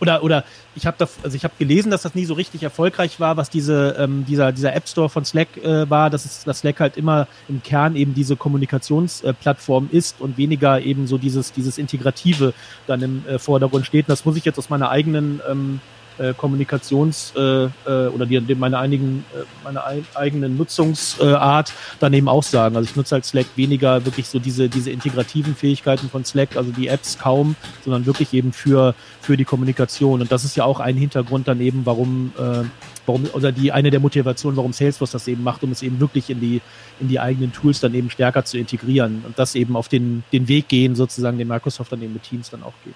oder 0.00 0.22
oder 0.22 0.44
ich 0.74 0.86
habe 0.86 1.08
also 1.22 1.36
ich 1.36 1.44
habe 1.44 1.54
gelesen, 1.58 1.90
dass 1.90 2.02
das 2.02 2.14
nie 2.14 2.24
so 2.24 2.34
richtig 2.34 2.62
erfolgreich 2.62 3.20
war, 3.20 3.36
was 3.36 3.50
diese 3.50 3.96
ähm, 3.98 4.24
dieser 4.26 4.52
dieser 4.52 4.74
App 4.74 4.88
Store 4.88 5.08
von 5.08 5.24
Slack 5.24 5.56
äh, 5.56 5.88
war, 5.90 6.10
dass 6.10 6.24
es 6.24 6.44
dass 6.44 6.60
Slack 6.60 6.80
halt 6.80 6.96
immer 6.96 7.26
im 7.48 7.62
Kern 7.62 7.96
eben 7.96 8.14
diese 8.14 8.36
Kommunikationsplattform 8.36 9.88
äh, 9.92 9.96
ist 9.96 10.20
und 10.20 10.36
weniger 10.36 10.80
eben 10.80 11.06
so 11.06 11.18
dieses 11.18 11.52
dieses 11.52 11.78
integrative 11.78 12.54
dann 12.86 13.02
im 13.02 13.26
äh, 13.26 13.38
Vordergrund 13.38 13.86
steht. 13.86 14.06
Und 14.06 14.10
das 14.10 14.24
muss 14.24 14.36
ich 14.36 14.44
jetzt 14.44 14.58
aus 14.58 14.70
meiner 14.70 14.90
eigenen 14.90 15.40
ähm, 15.48 15.80
äh, 16.18 16.30
Kommunikations- 16.30 17.34
äh, 17.36 17.70
äh, 17.86 18.08
oder 18.08 18.26
die, 18.26 18.40
die 18.40 18.54
meine, 18.54 18.78
einigen, 18.78 19.24
äh, 19.34 19.44
meine 19.64 19.84
ein, 19.84 20.06
eigenen 20.14 20.56
Nutzungsart 20.56 21.72
dann 22.00 22.12
eben 22.12 22.28
auch 22.28 22.42
sagen. 22.42 22.76
Also 22.76 22.88
ich 22.88 22.96
nutze 22.96 23.14
halt 23.14 23.24
Slack 23.24 23.46
weniger 23.56 24.04
wirklich 24.04 24.28
so 24.28 24.38
diese, 24.38 24.68
diese 24.68 24.90
integrativen 24.90 25.54
Fähigkeiten 25.54 26.08
von 26.08 26.24
Slack, 26.24 26.56
also 26.56 26.72
die 26.72 26.88
Apps 26.88 27.18
kaum, 27.18 27.56
sondern 27.84 28.06
wirklich 28.06 28.32
eben 28.34 28.52
für, 28.52 28.94
für 29.20 29.36
die 29.36 29.44
Kommunikation. 29.44 30.20
Und 30.20 30.32
das 30.32 30.44
ist 30.44 30.56
ja 30.56 30.64
auch 30.64 30.80
ein 30.80 30.96
Hintergrund 30.96 31.48
dann 31.48 31.60
eben, 31.60 31.84
warum, 31.84 32.32
äh, 32.38 32.64
warum, 33.06 33.26
oder 33.32 33.52
die 33.52 33.72
eine 33.72 33.90
der 33.90 34.00
Motivationen, 34.00 34.56
warum 34.56 34.72
Salesforce 34.72 35.12
das 35.12 35.28
eben 35.28 35.42
macht, 35.42 35.62
um 35.62 35.72
es 35.72 35.82
eben 35.82 36.00
wirklich 36.00 36.30
in 36.30 36.40
die, 36.40 36.60
in 37.00 37.08
die 37.08 37.20
eigenen 37.20 37.52
Tools 37.52 37.80
dann 37.80 37.94
eben 37.94 38.10
stärker 38.10 38.44
zu 38.44 38.58
integrieren 38.58 39.22
und 39.26 39.38
das 39.38 39.54
eben 39.54 39.76
auf 39.76 39.88
den, 39.88 40.24
den 40.32 40.48
Weg 40.48 40.68
gehen, 40.68 40.94
sozusagen, 40.94 41.38
den 41.38 41.48
Microsoft 41.48 41.92
dann 41.92 42.02
eben 42.02 42.12
mit 42.12 42.22
Teams 42.24 42.50
dann 42.50 42.62
auch 42.62 42.74
geht. 42.84 42.94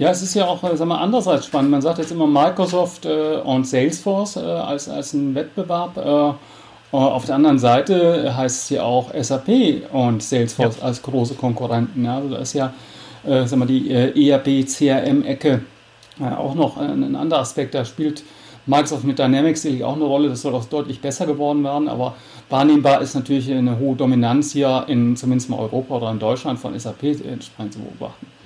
Ja, 0.00 0.08
es 0.08 0.22
ist 0.22 0.32
ja 0.32 0.46
auch, 0.46 0.64
äh, 0.64 0.74
sagen 0.78 0.88
wir, 0.88 0.98
andererseits 0.98 1.44
spannend. 1.44 1.72
Man 1.72 1.82
sagt 1.82 1.98
jetzt 1.98 2.10
immer 2.10 2.26
Microsoft 2.26 3.04
äh, 3.04 3.36
und 3.44 3.66
Salesforce 3.66 4.36
äh, 4.36 4.40
als, 4.40 4.88
als 4.88 5.12
ein 5.12 5.34
Wettbewerb. 5.34 5.98
Äh, 5.98 6.96
auf 6.96 7.26
der 7.26 7.34
anderen 7.34 7.58
Seite 7.58 8.34
heißt 8.34 8.62
es 8.62 8.70
ja 8.70 8.82
auch 8.82 9.12
SAP 9.12 9.82
und 9.92 10.22
Salesforce 10.22 10.78
ja. 10.78 10.84
als 10.86 11.02
große 11.02 11.34
Konkurrenten. 11.34 12.06
Ja, 12.06 12.16
also 12.16 12.30
da 12.30 12.38
ist 12.38 12.54
ja, 12.54 12.72
äh, 13.26 13.44
sagen 13.44 13.60
wir, 13.60 13.66
die 13.66 13.90
äh, 13.90 14.30
ERP-CRM-Ecke 14.30 15.64
äh, 16.18 16.34
auch 16.34 16.54
noch 16.54 16.78
ein, 16.78 17.04
ein, 17.04 17.14
anderer 17.14 17.40
Aspekt. 17.40 17.74
Da 17.74 17.84
spielt 17.84 18.24
Microsoft 18.64 19.04
mit 19.04 19.18
Dynamics 19.18 19.60
sicherlich 19.60 19.84
auch 19.84 19.96
eine 19.96 20.04
Rolle. 20.04 20.30
Das 20.30 20.40
soll 20.40 20.54
auch 20.54 20.64
deutlich 20.64 21.02
besser 21.02 21.26
geworden 21.26 21.62
werden. 21.62 21.90
Aber 21.90 22.14
wahrnehmbar 22.48 23.02
ist 23.02 23.14
natürlich 23.14 23.52
eine 23.52 23.78
hohe 23.78 23.96
Dominanz 23.96 24.52
hier 24.52 24.82
in 24.88 25.14
zumindest 25.14 25.50
mal 25.50 25.60
Europa 25.60 25.96
oder 25.96 26.10
in 26.10 26.18
Deutschland 26.18 26.58
von 26.58 26.78
SAP 26.78 27.02
entsprechend 27.02 27.74
zu 27.74 27.80
beobachten. 27.80 28.39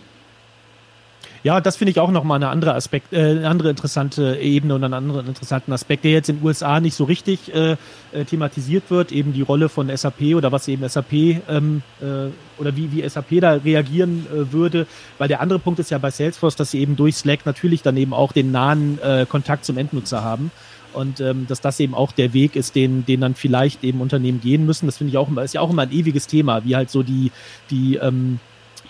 Ja, 1.44 1.60
das 1.60 1.76
finde 1.76 1.90
ich 1.90 2.00
auch 2.00 2.10
nochmal 2.10 2.36
eine 2.36 2.48
andere 2.48 2.74
Aspekt, 2.74 3.12
äh, 3.12 3.18
eine 3.18 3.50
andere 3.50 3.68
interessante 3.68 4.38
Ebene 4.40 4.74
und 4.76 4.82
einen 4.82 4.94
anderen 4.94 5.26
interessanten 5.26 5.74
Aspekt, 5.74 6.04
der 6.04 6.12
jetzt 6.12 6.30
in 6.30 6.38
den 6.38 6.46
USA 6.46 6.80
nicht 6.80 6.94
so 6.94 7.04
richtig 7.04 7.54
äh, 7.54 7.76
äh, 8.12 8.24
thematisiert 8.24 8.90
wird, 8.90 9.12
eben 9.12 9.34
die 9.34 9.42
Rolle 9.42 9.68
von 9.68 9.94
SAP 9.94 10.34
oder 10.34 10.52
was 10.52 10.68
eben 10.68 10.88
SAP 10.88 11.12
ähm, 11.12 11.82
äh, 12.00 12.30
oder 12.58 12.74
wie, 12.76 12.90
wie 12.92 13.06
SAP 13.06 13.40
da 13.42 13.52
reagieren 13.52 14.26
äh, 14.32 14.52
würde. 14.52 14.86
Weil 15.18 15.28
der 15.28 15.42
andere 15.42 15.58
Punkt 15.58 15.78
ist 15.80 15.90
ja 15.90 15.98
bei 15.98 16.10
Salesforce, 16.10 16.56
dass 16.56 16.70
sie 16.70 16.80
eben 16.80 16.96
durch 16.96 17.16
Slack 17.16 17.44
natürlich 17.44 17.82
dann 17.82 17.98
eben 17.98 18.14
auch 18.14 18.32
den 18.32 18.50
nahen 18.50 18.98
äh, 19.02 19.26
Kontakt 19.28 19.66
zum 19.66 19.76
Endnutzer 19.76 20.24
haben 20.24 20.50
und 20.94 21.20
ähm, 21.20 21.46
dass 21.46 21.60
das 21.60 21.78
eben 21.78 21.94
auch 21.94 22.12
der 22.12 22.32
Weg 22.32 22.56
ist, 22.56 22.74
den, 22.74 23.04
den 23.04 23.20
dann 23.20 23.34
vielleicht 23.34 23.84
eben 23.84 24.00
Unternehmen 24.00 24.40
gehen 24.40 24.64
müssen. 24.64 24.86
Das 24.86 24.96
finde 24.96 25.10
ich 25.10 25.18
auch 25.18 25.28
immer, 25.28 25.42
ist 25.42 25.52
ja 25.52 25.60
auch 25.60 25.70
immer 25.70 25.82
ein 25.82 25.92
ewiges 25.92 26.26
Thema, 26.26 26.64
wie 26.64 26.74
halt 26.74 26.88
so 26.88 27.02
die, 27.02 27.32
die 27.70 27.96
ähm, 27.96 28.40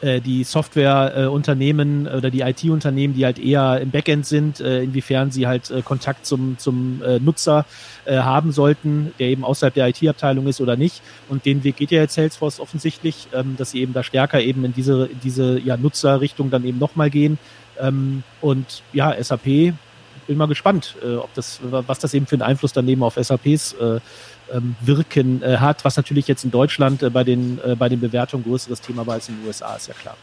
äh, 0.00 0.20
die 0.20 0.44
Softwareunternehmen 0.44 2.06
äh, 2.06 2.10
oder 2.10 2.30
die 2.30 2.40
IT-Unternehmen, 2.40 3.14
die 3.14 3.24
halt 3.24 3.38
eher 3.38 3.80
im 3.80 3.90
Backend 3.90 4.26
sind, 4.26 4.60
äh, 4.60 4.82
inwiefern 4.82 5.30
sie 5.30 5.46
halt 5.46 5.70
äh, 5.70 5.82
Kontakt 5.82 6.26
zum, 6.26 6.58
zum 6.58 7.02
Nutzer 7.20 7.66
haben 8.06 8.52
sollten, 8.52 9.14
der 9.18 9.28
eben 9.28 9.44
außerhalb 9.44 9.72
der 9.72 9.88
IT-Abteilung 9.88 10.46
ist 10.46 10.60
oder 10.60 10.76
nicht. 10.76 11.00
Und 11.30 11.46
den 11.46 11.64
Weg 11.64 11.76
geht 11.76 11.90
ja 11.90 12.02
jetzt 12.02 12.14
Salesforce 12.14 12.60
offensichtlich, 12.60 13.28
ähm, 13.32 13.54
dass 13.56 13.70
sie 13.70 13.80
eben 13.80 13.94
da 13.94 14.02
stärker 14.02 14.42
eben 14.42 14.62
in 14.64 14.74
diese, 14.74 15.06
in 15.06 15.20
diese 15.20 15.58
ja, 15.58 15.78
Nutzerrichtung 15.78 16.50
dann 16.50 16.66
eben 16.66 16.78
nochmal 16.78 17.08
gehen. 17.08 17.38
Ähm, 17.80 18.22
und 18.42 18.82
ja, 18.92 19.14
SAP, 19.22 19.44
bin 19.44 20.36
mal 20.36 20.46
gespannt, 20.46 20.96
ob 21.02 21.32
das, 21.34 21.60
was 21.62 21.98
das 21.98 22.14
eben 22.14 22.26
für 22.26 22.36
einen 22.36 22.42
Einfluss 22.42 22.72
dann 22.72 22.88
eben 22.88 23.02
auf 23.02 23.14
SAPs 23.14 23.74
äh, 23.74 24.00
ähm, 24.52 24.76
Wirken 24.80 25.42
äh, 25.42 25.56
hat, 25.58 25.84
was 25.84 25.96
natürlich 25.96 26.28
jetzt 26.28 26.44
in 26.44 26.50
Deutschland 26.50 27.02
äh, 27.02 27.10
bei, 27.10 27.24
den, 27.24 27.58
äh, 27.64 27.74
bei 27.74 27.88
den 27.88 28.00
Bewertungen 28.00 28.44
größeres 28.44 28.80
Thema 28.80 29.06
war 29.06 29.14
als 29.14 29.28
in 29.28 29.36
den 29.36 29.46
USA, 29.46 29.74
ist 29.76 29.88
ja 29.88 29.94
klar. 29.94 30.16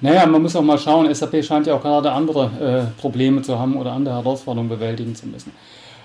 Naja, 0.00 0.26
man 0.26 0.42
muss 0.42 0.54
auch 0.54 0.62
mal 0.62 0.78
schauen, 0.78 1.12
SAP 1.12 1.44
scheint 1.44 1.66
ja 1.66 1.74
auch 1.74 1.82
gerade 1.82 2.12
andere 2.12 2.88
äh, 2.96 3.00
Probleme 3.00 3.42
zu 3.42 3.58
haben 3.58 3.76
oder 3.76 3.92
andere 3.92 4.14
Herausforderungen 4.14 4.68
bewältigen 4.68 5.14
zu 5.14 5.26
müssen. 5.26 5.52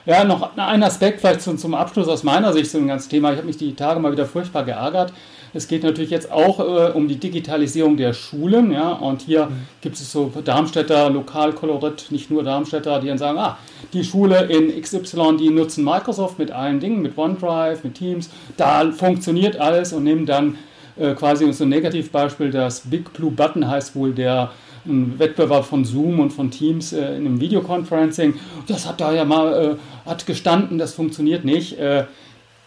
Ja, 0.05 0.23
noch 0.25 0.57
ein 0.57 0.83
Aspekt 0.83 1.21
vielleicht 1.21 1.41
zum, 1.41 1.57
zum 1.57 1.73
Abschluss 1.73 2.07
aus 2.09 2.23
meiner 2.23 2.51
Sicht 2.51 2.69
zu 2.69 2.77
dem 2.77 2.87
ganzen 2.87 3.09
Thema. 3.09 3.31
Ich 3.31 3.37
habe 3.37 3.47
mich 3.47 3.57
die 3.57 3.73
Tage 3.73 3.99
mal 3.99 4.11
wieder 4.11 4.25
furchtbar 4.25 4.65
geärgert. 4.65 5.13
Es 5.53 5.67
geht 5.67 5.83
natürlich 5.83 6.09
jetzt 6.09 6.31
auch 6.31 6.59
äh, 6.59 6.91
um 6.91 7.07
die 7.07 7.17
Digitalisierung 7.17 7.97
der 7.97 8.13
Schulen. 8.13 8.71
Ja, 8.71 8.93
und 8.93 9.21
hier 9.21 9.45
mhm. 9.45 9.67
gibt 9.81 9.95
es 9.95 10.11
so 10.11 10.31
Darmstädter 10.43 11.09
Lokalkolorit, 11.09 12.07
nicht 12.09 12.31
nur 12.31 12.43
Darmstädter, 12.43 12.99
die 12.99 13.07
dann 13.07 13.17
sagen, 13.17 13.37
ah, 13.37 13.57
die 13.93 14.03
Schule 14.03 14.45
in 14.45 14.81
XY, 14.81 15.37
die 15.39 15.49
nutzen 15.49 15.83
Microsoft 15.83 16.39
mit 16.39 16.51
allen 16.51 16.79
Dingen, 16.79 17.01
mit 17.01 17.17
OneDrive, 17.17 17.83
mit 17.83 17.95
Teams. 17.95 18.29
Da 18.57 18.91
funktioniert 18.91 19.57
alles 19.57 19.93
und 19.93 20.03
nehmen 20.03 20.25
dann 20.25 20.57
äh, 20.97 21.13
quasi 21.13 21.51
so 21.53 21.63
ein 21.63 21.69
Negativbeispiel, 21.69 22.51
das 22.51 22.81
Big 22.81 23.13
Blue 23.13 23.31
Button 23.31 23.67
heißt 23.67 23.95
wohl 23.95 24.13
der 24.13 24.51
ein 24.85 25.17
Wettbewerb 25.17 25.65
von 25.65 25.85
Zoom 25.85 26.19
und 26.19 26.31
von 26.31 26.51
Teams 26.51 26.93
äh, 26.93 27.15
in 27.15 27.25
einem 27.25 27.39
Videoconferencing. 27.39 28.35
Das 28.67 28.87
hat 28.87 28.99
da 28.99 29.13
ja 29.13 29.23
mal 29.25 29.77
äh, 29.77 30.09
hat 30.09 30.25
gestanden, 30.25 30.77
das 30.77 30.93
funktioniert 30.93 31.45
nicht. 31.45 31.77
Äh, 31.79 32.05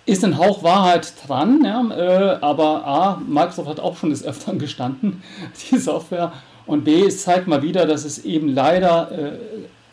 ist 0.07 0.25
ein 0.25 0.39
Hauch 0.39 0.63
Wahrheit 0.63 1.13
dran, 1.27 1.63
ja, 1.65 1.85
äh, 1.91 2.39
aber 2.41 2.87
A, 2.87 3.23
Microsoft 3.27 3.69
hat 3.69 3.81
auch 3.81 3.97
schon 3.97 4.11
des 4.11 4.25
Öfteren 4.25 4.59
gestanden, 4.59 5.23
die 5.71 5.79
Software. 5.79 6.33
Und 6.65 6.85
B, 6.85 7.05
es 7.05 7.23
zeigt 7.23 7.47
mal 7.47 7.63
wieder, 7.63 7.87
dass 7.87 8.05
es 8.05 8.25
eben 8.25 8.49
leider 8.49 9.11
äh, 9.13 9.33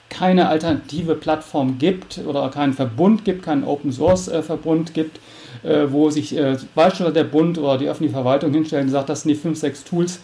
keine 0.09 0.47
alternative 0.47 1.15
Plattform 1.15 1.79
gibt 1.79 2.19
oder 2.27 2.47
keinen 2.49 2.73
Verbund 2.73 3.25
gibt, 3.25 3.43
keinen 3.43 3.63
Open 3.63 3.91
Source 3.91 4.27
äh, 4.27 4.43
Verbund 4.43 4.93
gibt, 4.93 5.19
äh, 5.63 5.87
wo 5.89 6.11
sich 6.11 6.37
äh, 6.37 6.57
beispielsweise 6.75 7.13
der 7.13 7.23
Bund 7.23 7.57
oder 7.57 7.79
die 7.79 7.87
öffentliche 7.87 8.13
Verwaltung 8.13 8.53
hinstellt 8.53 8.83
und 8.83 8.89
sagt, 8.89 9.09
das 9.09 9.23
sind 9.23 9.29
die 9.29 9.35
fünf, 9.35 9.57
sechs 9.57 9.83
Tools, 9.83 10.19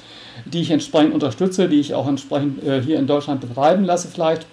die 0.45 0.61
ich 0.61 0.69
entsprechend 0.69 1.13
unterstütze, 1.13 1.67
die 1.67 1.79
ich 1.79 1.95
auch 1.95 2.07
entsprechend 2.07 2.61
hier 2.85 2.97
in 2.97 3.07
Deutschland 3.07 3.41
betreiben 3.41 3.83
lasse 3.83 4.07
vielleicht 4.07 4.45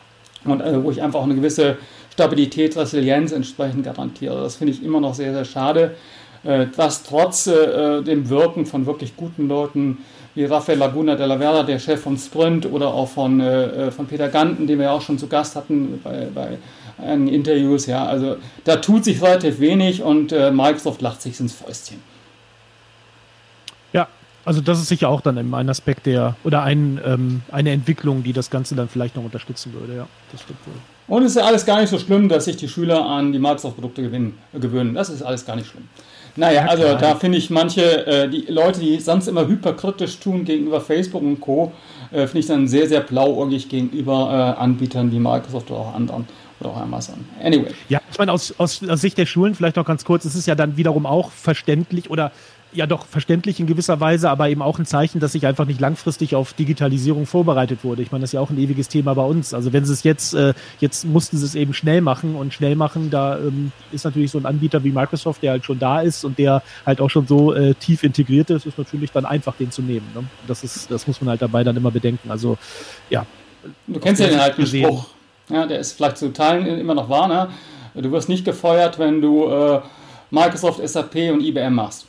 und 0.45 0.63
wo 0.83 0.91
ich 0.91 1.01
einfach 1.01 1.21
auch 1.21 1.25
eine 1.25 1.37
gewisse 1.37 1.77
Stabilität, 2.17 2.75
Resilienz 2.79 3.31
entsprechend 3.31 3.85
garantiere. 3.85 4.41
Das 4.41 4.57
finde 4.57 4.73
ich 4.73 4.83
immer 4.83 5.01
noch 5.01 5.15
sehr, 5.15 5.35
sehr 5.35 5.45
schade. 5.45 5.97
äh, 6.45 6.67
das 6.75 7.03
trotz 7.03 7.47
äh, 7.47 8.03
dem 8.03 8.31
Wirken 8.31 8.65
von 8.65 8.87
wirklich 8.87 9.17
guten 9.17 9.49
Leuten 9.49 9.99
wie 10.35 10.47
Rafael 10.47 10.79
Laguna 10.79 11.15
de 11.15 11.27
la 11.27 11.37
Vera, 11.37 11.63
der 11.63 11.79
Chef 11.79 12.01
von 12.01 12.17
Sprint, 12.17 12.65
oder 12.67 12.89
auch 12.89 13.09
von, 13.09 13.41
äh, 13.41 13.91
von 13.91 14.07
Peter 14.07 14.29
Ganten, 14.29 14.67
den 14.67 14.79
wir 14.79 14.93
auch 14.93 15.03
schon 15.03 15.19
zu 15.19 15.27
Gast 15.27 15.57
hatten 15.57 16.01
bei, 16.03 16.29
bei 16.35 16.59
einigen 16.99 17.29
Interviews. 17.29 17.85
Ja, 17.85 18.07
also 18.07 18.37
da 18.65 18.77
tut 18.77 19.05
sich 19.05 19.23
relativ 19.23 19.61
wenig 19.61 20.03
und 20.03 20.33
Microsoft 20.33 21.03
lacht 21.03 21.21
sich 21.21 21.39
ins 21.41 21.53
Fäustchen. 21.53 22.01
Ja, 23.93 24.09
also 24.45 24.63
das 24.63 24.81
ist 24.81 24.89
sicher 24.89 25.11
auch 25.11 25.21
dann 25.21 25.37
ein 25.55 25.69
Aspekt 25.71 26.07
der 26.07 26.37
oder 26.45 26.63
ein, 26.63 26.99
ähm, 27.05 27.43
eine 27.51 27.71
Entwicklung, 27.71 28.23
die 28.23 28.33
das 28.33 28.49
Ganze 28.49 28.75
dann 28.75 28.89
vielleicht 28.89 29.17
noch 29.17 29.25
unterstützen 29.25 29.75
würde. 29.75 29.97
Ja, 29.97 30.09
das 30.33 30.43
stimmt 30.43 30.61
wohl. 30.67 30.96
Und 31.09 31.23
es 31.23 31.31
ist 31.31 31.37
ja 31.37 31.45
alles 31.45 31.65
gar 31.65 31.81
nicht 31.81 31.91
so 31.91 31.99
schlimm, 31.99 32.29
dass 32.29 32.47
sich 32.47 32.57
die 32.57 32.69
Schüler 32.69 33.05
an 33.05 33.33
die 33.33 33.39
Microsoft-Produkte 33.39 34.03
gewöhnen. 34.53 34.95
Das 34.95 35.09
ist 35.09 35.23
alles 35.23 35.45
gar 35.47 35.57
nicht 35.57 35.69
schlimm. 35.69 35.89
Naja, 36.39 36.65
ja, 36.65 36.69
also 36.69 36.83
da 37.01 37.15
finde 37.15 37.39
ich 37.39 37.49
manche, 37.49 38.07
äh, 38.07 38.29
die 38.29 38.45
Leute, 38.49 38.81
die 38.81 39.01
sonst 39.01 39.27
immer 39.27 39.47
hyperkritisch 39.47 40.19
tun 40.19 40.45
gegenüber 40.45 40.83
Facebook 40.83 41.23
und 41.23 41.41
Co., 41.41 41.73
äh, 42.13 42.27
finde 42.27 42.39
ich 42.41 42.47
dann 42.47 42.69
sehr, 42.69 42.87
sehr 42.87 43.01
blauäugig 43.01 43.71
gegenüber 43.71 44.55
äh, 44.59 44.61
Anbietern 44.61 45.11
wie 45.13 45.19
Microsoft 45.19 45.71
oder 45.71 45.81
auch 45.81 45.95
anderen 45.95 46.27
auch 46.65 46.77
Amazon. 46.77 47.25
Anyway. 47.43 47.73
Ja, 47.89 48.01
ich 48.11 48.19
meine, 48.19 48.33
aus, 48.33 48.55
aus, 48.59 48.87
aus 48.89 49.01
Sicht 49.01 49.19
der 49.19 49.27
Schulen 49.27 49.55
vielleicht 49.55 49.77
noch 49.77 49.85
ganz 49.85 50.05
kurz, 50.05 50.25
es 50.25 50.35
ist 50.35 50.47
ja 50.47 50.55
dann 50.55 50.77
wiederum 50.77 51.07
auch 51.07 51.31
verständlich 51.31 52.11
oder 52.11 52.33
ja 52.73 52.87
doch 52.87 53.07
verständlich 53.07 53.59
in 53.61 53.67
gewisser 53.67 54.01
Weise, 54.01 54.31
aber 54.31 54.49
eben 54.49 54.63
auch 54.63 54.79
ein 54.79 54.87
Zeichen, 54.87 55.21
dass 55.21 55.33
sich 55.33 55.47
einfach 55.47 55.65
nicht 55.65 55.81
langfristig 55.81 56.35
auf 56.35 56.53
Digitalisierung 56.53 57.27
vorbereitet 57.27 57.85
wurde. 57.85 58.03
Ich 58.03 58.13
meine, 58.13 58.23
das 58.23 58.31
ist 58.31 58.35
ja 58.35 58.41
auch 58.41 58.51
ein 58.51 58.59
ewiges 58.59 58.89
Thema 58.89 59.15
bei 59.15 59.25
uns. 59.25 59.55
Also 59.55 59.73
wenn 59.73 59.85
sie 59.85 59.93
es 59.93 60.03
jetzt, 60.03 60.35
äh, 60.35 60.53
jetzt 60.81 61.05
mussten 61.05 61.39
sie 61.39 61.45
es 61.45 61.55
eben 61.55 61.73
schnell 61.75 62.01
machen 62.01 62.35
und 62.35 62.53
schnell 62.53 62.77
machen, 62.77 63.11
da 63.11 63.39
ähm, 63.39 63.73
ist 63.93 64.05
natürlich 64.05 64.31
so 64.31 64.39
ein 64.39 64.47
Anbieter 64.47 64.85
wie 64.85 64.91
Microsoft, 64.91 65.43
der 65.43 65.53
halt 65.53 65.65
schon 65.65 65.79
da 65.79 66.01
ist 66.01 66.25
und 66.25 66.39
der 66.39 66.63
halt 66.85 67.01
auch 67.01 67.11
schon 67.11 67.27
so 67.27 67.55
äh, 67.55 67.75
tief 67.75 68.03
integriert 68.03 68.51
ist, 68.51 68.67
ist 68.67 68.79
natürlich 68.79 69.13
dann 69.13 69.25
einfach, 69.25 69.57
den 69.57 69.71
zu 69.71 69.83
nehmen. 69.83 70.07
Ne? 70.15 70.25
Das 70.47 70.65
ist, 70.65 70.91
das 70.91 71.07
muss 71.07 71.21
man 71.21 71.31
halt 71.31 71.43
dabei 71.43 71.65
dann 71.65 71.77
immer 71.77 71.91
bedenken. 71.91 72.31
Also 72.31 72.59
ja. 73.11 73.27
Du 73.87 73.99
kennst 73.99 74.21
ja 74.21 74.29
den 74.29 74.39
alten 74.39 74.61
gesehen. 74.61 74.85
Spruch. 74.85 75.16
Ja, 75.49 75.67
der 75.67 75.79
ist 75.79 75.93
vielleicht 75.93 76.19
zu 76.19 76.33
Teilen 76.33 76.67
immer 76.67 76.95
noch 76.95 77.09
wahr. 77.09 77.29
Ne? 77.29 77.49
Du 77.95 78.11
wirst 78.13 78.29
nicht 78.29 78.45
gefeuert, 78.45 78.99
wenn 78.99 79.21
du 79.21 79.47
äh, 79.47 79.81
Microsoft, 80.31 80.87
SAP 80.87 81.33
und 81.33 81.41
IBM 81.41 81.75
machst 81.75 82.07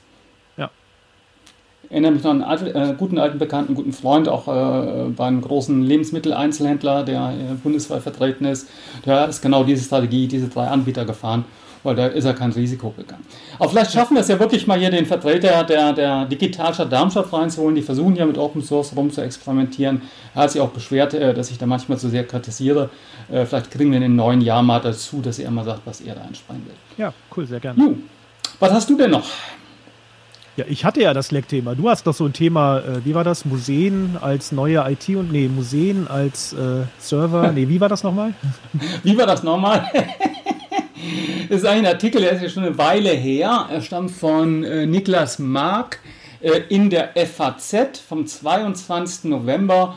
erinnere 1.89 2.12
mich 2.12 2.24
noch 2.24 2.32
an 2.32 2.44
einen 2.44 2.75
äh, 2.75 2.96
guten 2.98 3.17
alten 3.17 3.39
Bekannten, 3.39 3.75
guten 3.75 3.94
Freund, 3.94 4.27
auch 4.27 4.48
äh, 4.48 5.10
bei 5.10 5.25
einem 5.25 5.41
großen 5.41 5.84
Lebensmitteleinzelhändler, 5.84 7.03
der 7.03 7.34
äh, 7.34 7.53
bundesweit 7.56 8.01
vertreten 8.01 8.46
ist. 8.46 8.70
Der 9.06 9.27
ist 9.27 9.41
genau 9.41 9.63
diese 9.63 9.84
Strategie, 9.84 10.27
diese 10.27 10.50
drei 10.50 10.67
Anbieter 10.67 11.06
gefahren, 11.06 11.46
weil 11.88 11.96
da 11.96 12.08
ist 12.08 12.25
er 12.25 12.34
kein 12.34 12.51
Risiko 12.51 12.89
gegangen. 12.89 13.25
Aber 13.58 13.70
vielleicht 13.70 13.94
schaffen 13.94 14.15
wir 14.15 14.22
es 14.22 14.27
ja 14.27 14.38
wirklich 14.38 14.67
mal 14.67 14.77
hier 14.77 14.91
den 14.91 15.06
Vertreter 15.06 15.63
der, 15.63 15.94
der 15.94 16.25
Digitalstadt 16.25 16.91
Darmstadt 16.91 17.32
reinzuholen. 17.32 17.75
Die 17.75 17.82
versuchen 17.82 18.17
ja 18.17 18.25
mit 18.25 18.38
Open 18.38 18.62
Source 18.62 18.94
rum 18.94 19.10
zu 19.10 19.22
experimentieren. 19.22 20.01
Er 20.36 20.44
hat 20.44 20.51
sich 20.51 20.60
auch 20.60 20.72
beschwert, 20.72 21.13
äh, 21.13 21.34
dass 21.34 21.50
ich 21.50 21.58
da 21.58 21.65
manchmal 21.65 21.98
zu 21.98 22.10
sehr 22.10 22.25
kritisiere. 22.25 22.89
Äh, 23.32 23.46
vielleicht 23.46 23.72
kriegen 23.72 23.91
wir 23.91 23.98
in 23.98 24.03
den 24.03 24.17
neuen 24.17 24.41
Jahr 24.41 24.62
mal 24.63 24.82
dazu, 24.82 25.22
dass 25.22 25.39
er 25.39 25.50
mal 25.50 25.63
sagt, 25.63 25.84
was 25.86 26.01
er 26.01 26.15
da 26.15 26.24
einsprechen 26.24 26.65
will. 26.65 26.75
Ja, 26.98 27.13
cool, 27.38 27.48
sehr 27.48 27.62
gerne. 27.62 27.82
Juh. 27.82 27.96
Was 28.60 28.74
hast 28.74 28.89
du 28.89 28.98
denn 28.98 29.12
noch? 29.12 29.29
Ja, 30.58 30.65
ich 30.67 30.84
hatte 30.84 31.01
ja 31.01 31.13
das 31.13 31.27
Slack-Thema. 31.27 31.75
Du 31.75 31.88
hast 31.88 32.06
doch 32.06 32.15
so 32.15 32.25
ein 32.25 32.34
Thema, 32.34 32.79
äh, 32.79 33.06
wie 33.06 33.15
war 33.15 33.24
das? 33.24 33.46
Museen 33.46 34.17
als 34.20 34.51
neue 34.51 34.84
IT 34.91 35.08
und 35.15 35.32
nee, 35.32 35.48
Museen 35.48 36.08
als 36.10 36.51
äh, 36.51 36.84
Server. 36.98 37.53
Nee, 37.53 37.70
wie 37.70 37.79
war 37.79 37.88
das 37.88 38.03
nochmal? 38.03 38.34
wie 39.03 39.17
war 39.17 39.25
das 39.25 39.44
nochmal? 39.44 39.89
das 41.50 41.60
ist 41.60 41.66
ein 41.66 41.86
Artikel, 41.86 42.22
der 42.22 42.32
ist 42.32 42.42
ja 42.42 42.50
schon 42.50 42.63
eine 42.63 42.77
Weile 42.77 43.10
her. 43.10 43.68
Er 43.72 43.82
stammt 43.82 44.12
von 44.12 44.63
äh, 44.63 44.86
Niklas 44.86 45.39
Mark 45.39 46.00
äh, 46.42 46.62
in 46.70 46.89
der 46.89 47.12
FAZ 47.16 48.00
vom 48.08 48.25
22. 48.25 49.25
November. 49.25 49.96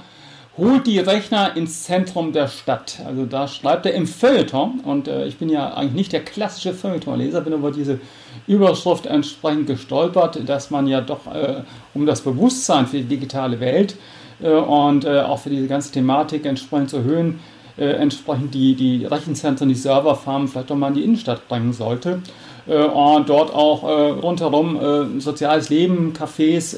Holt 0.56 0.86
die 0.86 0.98
Rechner 0.98 1.56
ins 1.56 1.84
Zentrum 1.84 2.32
der 2.32 2.48
Stadt. 2.48 3.00
Also 3.06 3.24
da 3.24 3.48
schreibt 3.48 3.86
er 3.86 3.94
im 3.94 4.06
Feuilleton. 4.06 4.80
Und 4.80 5.08
äh, 5.08 5.26
ich 5.26 5.38
bin 5.38 5.48
ja 5.48 5.74
eigentlich 5.74 5.94
nicht 5.94 6.12
der 6.12 6.24
klassische 6.24 6.74
Feuilleton-Leser, 6.74 7.40
bin 7.40 7.54
aber 7.54 7.72
diese 7.72 8.00
Überschrift 8.46 9.06
entsprechend 9.06 9.66
gestolpert, 9.66 10.48
dass 10.48 10.70
man 10.70 10.86
ja 10.86 11.00
doch 11.00 11.26
äh, 11.26 11.62
um 11.94 12.06
das 12.06 12.20
Bewusstsein 12.20 12.86
für 12.86 12.98
die 12.98 13.04
digitale 13.04 13.60
Welt 13.60 13.96
äh, 14.42 14.50
und 14.50 15.04
äh, 15.04 15.20
auch 15.20 15.40
für 15.40 15.50
diese 15.50 15.66
ganze 15.66 15.92
Thematik 15.92 16.46
entsprechend 16.46 16.90
zu 16.90 16.98
erhöhen, 16.98 17.40
entsprechend 17.84 18.54
die, 18.54 18.74
die 18.74 19.04
Rechenzentren, 19.04 19.68
die 19.68 19.74
Serverfarmen 19.74 20.48
vielleicht 20.48 20.70
doch 20.70 20.76
mal 20.76 20.88
in 20.88 20.94
die 20.94 21.04
Innenstadt 21.04 21.48
bringen 21.48 21.72
sollte. 21.72 22.20
Äh, 22.66 22.84
und 22.84 23.28
dort 23.28 23.54
auch 23.54 23.84
äh, 23.84 24.10
rundherum 24.10 25.20
soziales 25.20 25.70
Leben, 25.70 26.12
Cafés, 26.12 26.76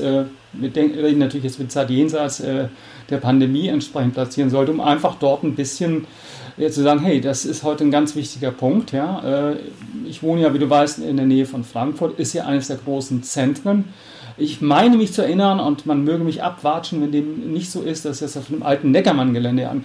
wir 0.55 0.69
denken, 0.69 0.99
reden 0.99 1.19
natürlich 1.19 1.45
jetzt 1.45 1.59
mit 1.59 1.73
Zeit 1.73 1.91
jenseits 1.91 2.43
der 2.43 3.17
Pandemie 3.19 3.69
entsprechend 3.69 4.15
platzieren 4.15 4.51
sollte, 4.51 4.71
um 4.71 4.81
einfach 4.81 5.17
dort 5.19 5.45
ein 5.45 5.55
bisschen 5.55 6.07
zu 6.59 6.83
sagen, 6.83 7.01
hey, 7.01 7.21
das 7.21 7.45
ist 7.45 7.63
heute 7.63 7.85
ein 7.85 7.91
ganz 7.91 8.15
wichtiger 8.15 8.51
Punkt. 8.51 8.93
Ja. 8.93 9.51
Äh, 9.53 9.57
ich 10.07 10.23
wohne 10.23 10.43
ja, 10.43 10.55
wie 10.55 10.59
du 10.59 10.69
weißt, 10.69 10.99
in 11.01 11.17
der 11.17 11.27
Nähe 11.27 11.47
von 11.47 11.65
Frankfurt, 11.65 12.19
ist 12.19 12.33
ja 12.33 12.45
eines 12.45 12.69
der 12.69 12.77
großen 12.77 13.23
Zentren. 13.23 13.87
Ich 14.37 14.61
meine 14.61 14.97
mich 14.97 15.13
zu 15.13 15.23
erinnern, 15.23 15.61
und 15.61 15.87
man 15.87 16.05
möge 16.05 16.25
mich 16.25 16.43
abwatschen, 16.43 17.03
wenn 17.03 17.13
dem 17.13 17.53
nicht 17.53 17.71
so 17.71 17.83
ist, 17.83 18.05
dass 18.05 18.21
das 18.21 18.37
auf 18.37 18.47
dem 18.47 18.63
alten 18.63 18.91
Neckermann-Gelände 18.91 19.69
an, 19.69 19.85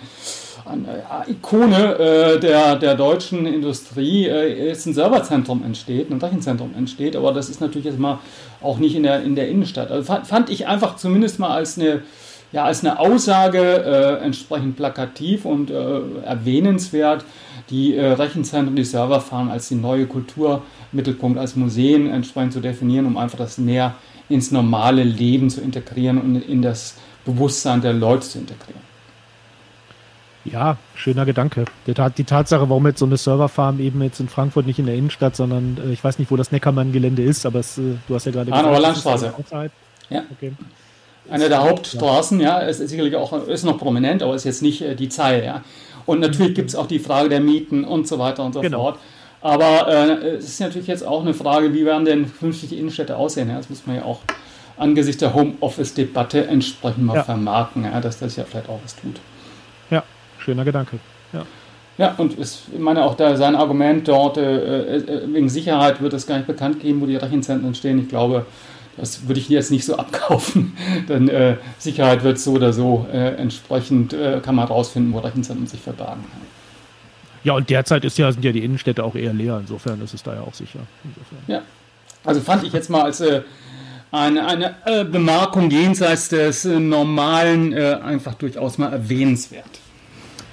an 0.67 0.85
äh, 0.85 1.31
Ikone 1.31 1.95
äh, 1.95 2.39
der, 2.39 2.75
der 2.75 2.95
deutschen 2.95 3.45
Industrie 3.45 4.27
äh, 4.27 4.67
jetzt 4.67 4.85
ein 4.85 4.93
Serverzentrum 4.93 5.63
entsteht, 5.63 6.11
ein 6.11 6.19
Rechenzentrum 6.19 6.71
entsteht, 6.77 7.15
aber 7.15 7.33
das 7.33 7.49
ist 7.49 7.61
natürlich 7.61 7.85
jetzt 7.85 7.99
mal 7.99 8.19
auch 8.61 8.77
nicht 8.77 8.95
in 8.95 9.03
der, 9.03 9.23
in 9.23 9.35
der 9.35 9.49
Innenstadt. 9.49 9.91
Also 9.91 10.13
fand, 10.23 10.49
ich 10.49 10.67
einfach 10.67 10.95
zumindest 10.95 11.39
mal 11.39 11.51
als 11.51 11.77
eine 11.77 12.01
ja, 12.53 12.63
als 12.63 12.79
eine 12.79 12.97
Aussage 12.97 13.59
äh, 13.59 14.23
entsprechend 14.23 14.77
plakativ 14.77 15.43
und 15.43 15.69
äh, 15.69 15.99
erwähnenswert, 16.23 17.25
die 17.69 17.95
äh, 17.95 18.13
Rechenzentren, 18.13 18.73
die 18.73 18.85
Server 18.85 19.19
fahren 19.19 19.49
als 19.49 19.67
die 19.67 19.75
neue 19.75 20.05
Kulturmittelpunkt, 20.05 21.37
als 21.37 21.57
Museen 21.57 22.09
entsprechend 22.09 22.53
zu 22.53 22.61
definieren, 22.61 23.05
um 23.05 23.17
einfach 23.17 23.37
das 23.37 23.57
mehr 23.57 23.95
ins 24.29 24.51
normale 24.51 25.03
Leben 25.03 25.49
zu 25.49 25.59
integrieren 25.59 26.19
und 26.19 26.37
in 26.37 26.61
das 26.61 26.95
Bewusstsein 27.25 27.81
der 27.81 27.93
Leute 27.93 28.27
zu 28.27 28.39
integrieren. 28.39 28.86
Ja, 30.51 30.77
schöner 30.95 31.25
Gedanke. 31.25 31.65
Die, 31.85 31.93
Tatsache, 31.93 32.69
warum 32.69 32.85
jetzt 32.87 32.99
so 32.99 33.05
eine 33.05 33.17
Serverfarm 33.17 33.79
eben 33.79 34.01
jetzt 34.01 34.19
in 34.19 34.29
Frankfurt 34.29 34.65
nicht 34.65 34.79
in 34.79 34.85
der 34.85 34.95
Innenstadt, 34.95 35.35
sondern 35.35 35.77
äh, 35.85 35.91
ich 35.91 36.03
weiß 36.03 36.19
nicht, 36.19 36.31
wo 36.31 36.35
das 36.35 36.51
Neckermann-Gelände 36.51 37.21
ist, 37.23 37.45
aber 37.45 37.59
es, 37.59 37.77
äh, 37.77 37.95
du 38.07 38.15
hast 38.15 38.25
ja 38.25 38.31
gerade 38.31 38.51
gesagt, 38.51 38.81
Landstraße. 38.81 39.33
Ja. 40.09 40.23
Okay. 40.31 40.53
Eine 41.29 41.49
der 41.49 41.61
Hauptstraßen, 41.63 42.39
ja, 42.39 42.59
ist 42.59 42.77
sicherlich 42.87 43.15
auch 43.15 43.33
ist 43.47 43.65
noch 43.65 43.77
prominent, 43.77 44.23
aber 44.23 44.35
ist 44.35 44.45
jetzt 44.45 44.61
nicht 44.61 44.81
äh, 44.81 44.95
die 44.95 45.09
Zeil, 45.09 45.43
ja. 45.43 45.63
Und 46.05 46.21
natürlich 46.21 46.55
gibt 46.55 46.69
es 46.69 46.75
auch 46.75 46.87
die 46.87 46.99
Frage 46.99 47.27
der 47.27 47.41
Mieten 47.41 47.83
und 47.83 48.07
so 48.07 48.17
weiter 48.17 48.43
und 48.45 48.53
so 48.53 48.61
genau. 48.61 48.83
fort. 48.83 48.99
Aber 49.41 49.87
äh, 49.87 50.35
es 50.35 50.45
ist 50.45 50.59
natürlich 50.61 50.87
jetzt 50.87 51.05
auch 51.05 51.21
eine 51.21 51.33
Frage, 51.33 51.73
wie 51.73 51.85
werden 51.85 52.05
denn 52.05 52.31
künftig 52.33 52.69
die 52.69 52.79
Innenstädte 52.79 53.17
aussehen? 53.17 53.49
Ja? 53.49 53.57
Das 53.57 53.69
muss 53.69 53.85
man 53.85 53.97
ja 53.97 54.03
auch 54.03 54.21
angesichts 54.77 55.19
der 55.19 55.33
Homeoffice-Debatte 55.33 56.47
entsprechend 56.47 57.03
mal 57.03 57.15
ja. 57.15 57.23
vermarkten, 57.23 57.83
ja, 57.83 57.99
dass 57.99 58.19
das 58.19 58.35
ja 58.37 58.45
vielleicht 58.45 58.69
auch 58.69 58.79
was 58.83 58.95
tut. 58.95 59.19
Schöner 60.47 60.63
Gedanke. 60.63 60.97
Ja. 61.33 61.45
Ja, 61.97 62.13
und 62.15 62.39
ich 62.39 62.79
meine 62.79 63.03
auch 63.03 63.15
da 63.15 63.35
sein 63.35 63.53
Argument 63.53 64.07
dort, 64.07 64.37
äh, 64.37 64.95
äh, 64.95 65.33
wegen 65.33 65.49
Sicherheit 65.49 65.99
wird 66.01 66.13
es 66.13 66.25
gar 66.25 66.37
nicht 66.37 66.47
bekannt 66.47 66.79
geben, 66.79 67.01
wo 67.01 67.05
die 67.05 67.17
Rechenzentren 67.17 67.75
stehen. 67.75 67.99
Ich 67.99 68.07
glaube, 68.07 68.45
das 68.95 69.27
würde 69.27 69.41
ich 69.41 69.49
jetzt 69.49 69.71
nicht 69.71 69.83
so 69.83 69.95
abkaufen, 69.97 70.77
denn 71.09 71.27
äh, 71.27 71.57
Sicherheit 71.79 72.23
wird 72.23 72.39
so 72.39 72.53
oder 72.53 72.71
so 72.71 73.05
äh, 73.11 73.35
entsprechend, 73.35 74.13
äh, 74.13 74.39
kann 74.41 74.55
man 74.55 74.69
herausfinden, 74.69 75.11
wo 75.11 75.19
Rechenzentren 75.19 75.67
sich 75.67 75.81
verbergen. 75.81 76.23
Ja, 77.43 77.53
und 77.53 77.69
derzeit 77.69 78.05
ist 78.05 78.17
ja, 78.17 78.31
sind 78.31 78.45
ja 78.45 78.53
die 78.53 78.63
Innenstädte 78.63 79.03
auch 79.03 79.15
eher 79.15 79.33
leer, 79.33 79.57
insofern 79.59 79.99
ist 80.01 80.13
es 80.13 80.23
da 80.23 80.33
ja 80.33 80.41
auch 80.41 80.53
sicher. 80.53 80.79
Insofern. 81.03 81.39
Ja, 81.47 81.61
also 82.23 82.39
fand 82.39 82.63
ich 82.63 82.71
jetzt 82.71 82.89
mal 82.89 83.01
als 83.01 83.19
äh, 83.19 83.41
eine, 84.11 84.47
eine 84.47 85.03
Bemerkung 85.03 85.69
jenseits 85.69 86.29
des 86.29 86.63
Normalen 86.63 87.73
einfach 87.73 88.35
durchaus 88.35 88.77
mal 88.77 88.93
erwähnenswert. 88.93 89.67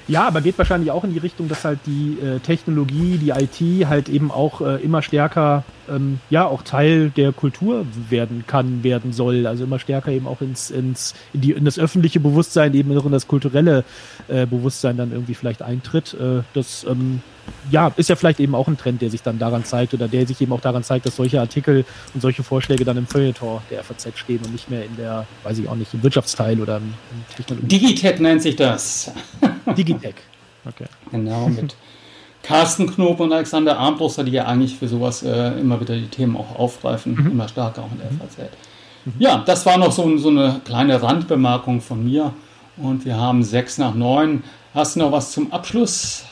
Ja, 0.06 0.26
aber 0.26 0.42
geht 0.42 0.58
wahrscheinlich 0.58 0.90
auch 0.90 1.04
in 1.04 1.12
die 1.12 1.18
Richtung, 1.18 1.48
dass 1.48 1.64
halt 1.64 1.78
die 1.86 2.18
äh, 2.20 2.38
Technologie, 2.40 3.16
die 3.16 3.30
IT 3.30 3.88
halt 3.88 4.10
eben 4.10 4.30
auch 4.30 4.60
äh, 4.60 4.82
immer 4.82 5.00
stärker, 5.00 5.64
ähm, 5.88 6.18
ja, 6.28 6.46
auch 6.46 6.62
Teil 6.62 7.10
der 7.10 7.32
Kultur 7.32 7.86
werden 8.10 8.44
kann, 8.46 8.84
werden 8.84 9.14
soll. 9.14 9.46
Also 9.46 9.64
immer 9.64 9.78
stärker 9.78 10.10
eben 10.10 10.26
auch 10.26 10.42
ins, 10.42 10.70
ins, 10.70 11.14
in, 11.32 11.40
die, 11.40 11.52
in 11.52 11.64
das 11.64 11.78
öffentliche 11.78 12.20
Bewusstsein, 12.20 12.74
eben 12.74 12.96
auch 12.98 13.06
in 13.06 13.12
das 13.12 13.26
kulturelle 13.28 13.84
äh, 14.28 14.44
Bewusstsein 14.44 14.98
dann 14.98 15.10
irgendwie 15.10 15.34
vielleicht 15.34 15.62
eintritt. 15.62 16.14
Äh, 16.14 16.42
das 16.52 16.84
ähm, 16.84 17.22
ja, 17.70 17.92
ist 17.96 18.08
ja 18.08 18.16
vielleicht 18.16 18.40
eben 18.40 18.54
auch 18.54 18.68
ein 18.68 18.76
Trend, 18.76 19.02
der 19.02 19.10
sich 19.10 19.22
dann 19.22 19.38
daran 19.38 19.64
zeigt 19.64 19.94
oder 19.94 20.08
der 20.08 20.26
sich 20.26 20.40
eben 20.40 20.52
auch 20.52 20.60
daran 20.60 20.82
zeigt, 20.82 21.06
dass 21.06 21.16
solche 21.16 21.40
Artikel 21.40 21.84
und 22.12 22.20
solche 22.20 22.42
Vorschläge 22.42 22.84
dann 22.84 22.96
im 22.96 23.06
Feuilleton 23.06 23.60
der 23.70 23.82
FAZ 23.82 24.08
stehen 24.16 24.40
und 24.44 24.52
nicht 24.52 24.70
mehr 24.70 24.84
in 24.84 24.96
der, 24.96 25.26
weiß 25.42 25.58
ich 25.58 25.68
auch 25.68 25.74
nicht, 25.74 25.92
im 25.94 26.02
Wirtschaftsteil 26.02 26.60
oder 26.60 26.76
im, 26.78 26.94
im 27.12 27.36
Technologie. 27.36 27.68
Digitech 27.68 28.20
nennt 28.20 28.42
sich 28.42 28.56
das. 28.56 29.12
Digitech. 29.76 30.14
Okay. 30.66 30.86
Genau, 31.10 31.48
mit 31.48 31.76
Carsten 32.42 32.86
Knob 32.86 33.20
und 33.20 33.32
Alexander 33.32 33.78
Armbruster, 33.78 34.24
die 34.24 34.32
ja 34.32 34.46
eigentlich 34.46 34.76
für 34.76 34.88
sowas 34.88 35.22
äh, 35.22 35.58
immer 35.58 35.80
wieder 35.80 35.96
die 35.96 36.08
Themen 36.08 36.36
auch 36.36 36.58
aufgreifen, 36.58 37.14
mhm. 37.14 37.30
immer 37.32 37.48
stärker 37.48 37.82
auch 37.82 37.92
in 37.92 37.98
der 37.98 38.08
FAZ. 38.08 38.50
Mhm. 39.04 39.12
Ja, 39.18 39.42
das 39.44 39.64
war 39.66 39.78
noch 39.78 39.92
so, 39.92 40.16
so 40.18 40.28
eine 40.28 40.60
kleine 40.64 41.02
Randbemerkung 41.02 41.80
von 41.80 42.04
mir. 42.04 42.32
Und 42.76 43.04
wir 43.04 43.16
haben 43.16 43.42
sechs 43.42 43.78
nach 43.78 43.94
neun. 43.94 44.42
Hast 44.74 44.96
du 44.96 45.00
noch 45.00 45.12
was 45.12 45.32
zum 45.32 45.52
Abschluss? 45.52 46.24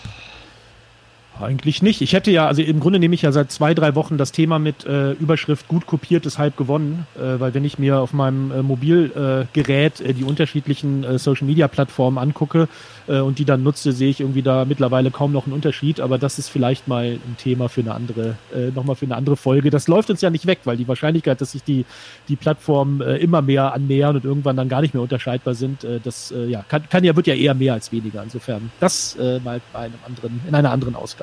Eigentlich 1.41 1.83
nicht. 1.83 2.03
Ich 2.03 2.13
hätte 2.13 2.31
ja, 2.31 2.47
also 2.47 2.63
im 2.63 2.79
Grunde 2.79 2.99
nehme 2.99 3.15
ich 3.15 3.23
ja 3.23 3.33
seit 3.33 3.51
zwei, 3.51 3.73
drei 3.75 3.95
Wochen 3.95 4.19
das 4.19 4.33
Thema 4.33 4.59
mit 4.59 4.85
äh, 4.85 5.13
Überschrift 5.13 5.67
gut 5.67 5.87
kopiert 5.87 6.27
ist 6.27 6.39
halb 6.39 6.57
gewonnen, 6.57 7.07
äh, 7.17 7.41
weil 7.41 7.55
wenn 7.55 7.65
ich 7.65 7.79
mir 7.79 8.01
auf 8.01 8.13
meinem 8.13 8.53
äh, 8.53 8.63
Mobilgerät 8.63 10.01
äh, 10.01 10.13
die 10.13 10.25
unterschiedlichen 10.25 11.05
äh, 11.05 11.19
Social 11.19 11.47
Media 11.47 11.69
Plattformen 11.69 12.19
angucke 12.19 12.69
äh, 13.09 13.21
und 13.21 13.39
die 13.39 13.47
dann 13.47 13.63
nutze, 13.63 13.93
sehe 13.93 14.11
ich 14.11 14.21
irgendwie 14.21 14.43
da 14.43 14.67
mittlerweile 14.67 15.11
kaum 15.11 15.33
noch 15.33 15.47
einen 15.47 15.55
Unterschied. 15.55 16.01
Aber 16.01 16.19
das 16.19 16.39
ist 16.39 16.49
vielleicht 16.49 16.87
mal 16.87 17.05
ein 17.05 17.37
Thema 17.39 17.69
für 17.69 17.81
eine 17.81 17.95
andere, 17.95 18.37
äh, 18.55 18.71
nochmal 18.75 18.97
für 18.97 19.07
eine 19.07 19.17
andere 19.17 19.37
Folge. 19.37 19.71
Das 19.71 19.89
läuft 19.89 20.11
uns 20.11 20.21
ja 20.21 20.29
nicht 20.29 20.47
weg, 20.47 20.61
weil 20.65 20.77
die 20.77 20.87
Wahrscheinlichkeit, 20.87 21.41
dass 21.41 21.53
sich 21.53 21.65
die, 21.65 21.87
die 22.29 22.37
Plattformen 22.37 23.01
äh, 23.01 23.17
immer 23.17 23.41
mehr 23.41 23.73
annähern 23.73 24.17
und 24.17 24.25
irgendwann 24.25 24.57
dann 24.57 24.69
gar 24.69 24.83
nicht 24.83 24.93
mehr 24.93 25.03
unterscheidbar 25.03 25.55
sind, 25.55 25.83
äh, 25.83 25.99
das 25.99 26.31
äh, 26.31 26.45
ja, 26.47 26.63
kann, 26.69 26.89
kann 26.91 27.05
ja, 27.05 27.17
wird 27.17 27.27
ja 27.27 27.35
eher 27.35 27.55
mehr 27.55 27.73
als 27.73 27.91
weniger. 27.91 28.23
Insofern 28.23 28.71
das 28.81 29.17
äh, 29.17 29.41
mal 29.41 29.63
bei 29.73 29.81
einem 29.81 29.95
anderen, 30.07 30.41
in 30.47 30.55
einer 30.55 30.71
anderen 30.71 30.95
Ausgabe. 30.95 31.22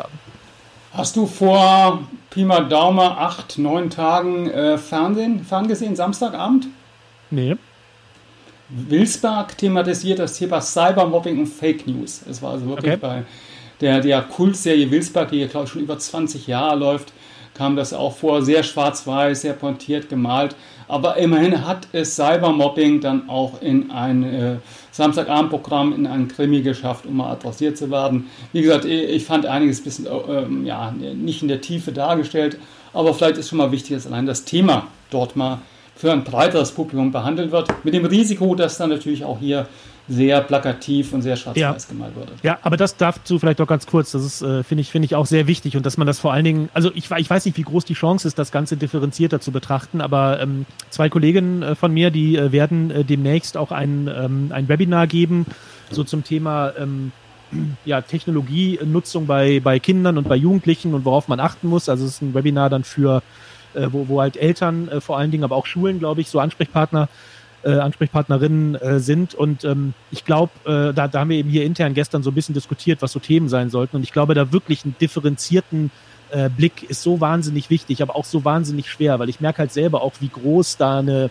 Hast 0.91 1.15
du 1.15 1.25
vor 1.25 2.03
Pi 2.29 2.43
mal 2.43 2.67
Daumen 2.67 2.99
acht, 2.99 3.57
neun 3.57 3.89
Tagen 3.89 4.49
äh, 4.49 4.77
Fernsehen, 4.77 5.43
ferngesehen, 5.43 5.95
Samstagabend? 5.95 6.67
Nee. 7.29 7.57
Wilsberg 8.69 9.57
thematisiert 9.57 10.19
das 10.19 10.37
Thema 10.37 10.61
Cybermobbing 10.61 11.39
und 11.39 11.47
Fake 11.47 11.87
News. 11.87 12.21
Es 12.29 12.41
war 12.41 12.53
also 12.53 12.67
wirklich 12.67 12.93
okay. 12.93 12.99
bei 13.01 13.23
der, 13.81 14.01
der 14.01 14.21
Kultserie 14.21 14.91
Wilsberg, 14.91 15.31
die 15.31 15.47
glaube 15.47 15.65
ich 15.65 15.71
schon 15.71 15.81
über 15.81 15.97
20 15.97 16.47
Jahre 16.47 16.77
läuft, 16.77 17.13
kam 17.53 17.75
das 17.75 17.93
auch 17.93 18.15
vor, 18.15 18.41
sehr 18.41 18.63
schwarz-weiß, 18.63 19.41
sehr 19.41 19.53
pointiert 19.53 20.09
gemalt. 20.09 20.55
Aber 20.89 21.17
immerhin 21.17 21.67
hat 21.67 21.87
es 21.91 22.15
Cybermobbing 22.15 22.99
dann 22.99 23.29
auch 23.29 23.61
in 23.61 23.91
ein 23.91 24.23
äh, 24.23 24.55
Samstagabendprogramm, 24.91 25.93
in 25.93 26.07
ein 26.07 26.27
Krimi 26.27 26.61
geschafft, 26.61 27.05
um 27.05 27.17
mal 27.17 27.31
adressiert 27.31 27.77
zu 27.77 27.91
werden. 27.91 28.27
Wie 28.53 28.63
gesagt, 28.63 28.85
ich 28.85 29.23
fand 29.23 29.45
einiges 29.45 29.81
ein 29.81 29.83
bisschen 29.83 30.07
äh, 30.07 30.67
ja, 30.67 30.91
nicht 30.91 31.43
in 31.43 31.47
der 31.47 31.61
Tiefe 31.61 31.91
dargestellt, 31.91 32.57
aber 32.91 33.13
vielleicht 33.13 33.37
ist 33.37 33.49
schon 33.49 33.59
mal 33.59 33.71
wichtig, 33.71 33.97
dass 33.97 34.07
allein 34.07 34.25
das 34.25 34.45
Thema 34.45 34.87
dort 35.11 35.35
mal 35.35 35.59
für 35.95 36.11
ein 36.11 36.23
breiteres 36.23 36.71
Publikum 36.71 37.11
behandelt 37.11 37.51
wird. 37.51 37.67
Mit 37.85 37.93
dem 37.93 38.05
Risiko, 38.05 38.55
dass 38.55 38.77
dann 38.77 38.89
natürlich 38.89 39.25
auch 39.25 39.37
hier 39.39 39.67
sehr 40.09 40.41
plakativ 40.41 41.13
und 41.13 41.21
sehr 41.21 41.35
schwarz-weiß 41.35 41.59
ja. 41.61 41.89
gemalt 41.89 42.15
wurde. 42.15 42.31
Ja, 42.41 42.57
aber 42.63 42.77
das 42.77 42.97
dazu 42.97 43.37
vielleicht 43.37 43.59
doch 43.59 43.67
ganz 43.67 43.85
kurz. 43.85 44.11
Das 44.11 44.23
ist, 44.23 44.41
äh, 44.41 44.63
finde 44.63 44.81
ich, 44.81 44.91
finde 44.91 45.05
ich 45.05 45.15
auch 45.15 45.27
sehr 45.27 45.45
wichtig 45.47 45.77
und 45.77 45.85
dass 45.85 45.97
man 45.97 46.07
das 46.07 46.19
vor 46.19 46.33
allen 46.33 46.43
Dingen, 46.43 46.69
also 46.73 46.91
ich, 46.95 47.11
ich 47.11 47.29
weiß 47.29 47.45
nicht, 47.45 47.57
wie 47.57 47.63
groß 47.63 47.85
die 47.85 47.93
Chance 47.93 48.27
ist, 48.27 48.39
das 48.39 48.51
Ganze 48.51 48.75
differenzierter 48.75 49.39
zu 49.39 49.51
betrachten, 49.51 50.01
aber 50.01 50.41
ähm, 50.41 50.65
zwei 50.89 51.09
Kolleginnen 51.09 51.61
äh, 51.61 51.75
von 51.75 51.93
mir, 51.93 52.09
die 52.09 52.35
äh, 52.35 52.51
werden 52.51 52.89
äh, 52.89 53.03
demnächst 53.03 53.55
auch 53.55 53.71
ein, 53.71 54.09
ähm, 54.13 54.51
ein 54.51 54.67
Webinar 54.67 55.05
geben, 55.05 55.45
so 55.91 56.03
zum 56.03 56.23
Thema 56.23 56.73
ähm, 56.77 57.11
ja, 57.85 58.01
Technologienutzung 58.01 59.27
bei, 59.27 59.59
bei 59.59 59.79
Kindern 59.79 60.17
und 60.17 60.27
bei 60.27 60.35
Jugendlichen 60.35 60.93
und 60.95 61.05
worauf 61.05 61.27
man 61.27 61.39
achten 61.39 61.67
muss. 61.67 61.87
Also 61.87 62.05
es 62.05 62.15
ist 62.15 62.21
ein 62.21 62.33
Webinar 62.33 62.69
dann 62.69 62.83
für 62.83 63.21
äh, 63.73 63.87
wo, 63.91 64.07
wo 64.07 64.21
halt 64.21 64.37
Eltern 64.37 64.87
äh, 64.87 65.01
vor 65.01 65.17
allen 65.17 65.31
Dingen, 65.31 65.43
aber 65.43 65.55
auch 65.55 65.65
Schulen, 65.65 65.99
glaube 65.99 66.21
ich, 66.21 66.29
so 66.29 66.39
Ansprechpartner, 66.39 67.03
äh, 67.03 67.07
Ansprechpartnerinnen 67.67 68.75
äh, 68.75 68.99
sind. 68.99 69.33
Und 69.35 69.63
ähm, 69.63 69.93
ich 70.11 70.25
glaube, 70.25 70.51
äh, 70.65 70.93
da, 70.93 71.07
da 71.07 71.19
haben 71.19 71.29
wir 71.29 71.37
eben 71.37 71.49
hier 71.49 71.65
intern 71.65 71.93
gestern 71.93 72.23
so 72.23 72.31
ein 72.31 72.35
bisschen 72.35 72.55
diskutiert, 72.55 73.01
was 73.01 73.11
so 73.11 73.19
Themen 73.19 73.49
sein 73.49 73.69
sollten. 73.69 73.97
Und 73.97 74.03
ich 74.03 74.13
glaube, 74.13 74.33
da 74.33 74.51
wirklich 74.51 74.85
einen 74.85 74.95
differenzierten 74.99 75.91
äh, 76.31 76.49
Blick 76.49 76.83
ist 76.83 77.01
so 77.01 77.19
wahnsinnig 77.19 77.69
wichtig, 77.69 78.01
aber 78.01 78.15
auch 78.15 78.25
so 78.25 78.45
wahnsinnig 78.45 78.89
schwer, 78.89 79.19
weil 79.19 79.29
ich 79.29 79.39
merke 79.41 79.59
halt 79.59 79.73
selber 79.73 80.01
auch, 80.01 80.13
wie 80.19 80.29
groß 80.29 80.77
da 80.77 80.99
eine, 80.99 81.29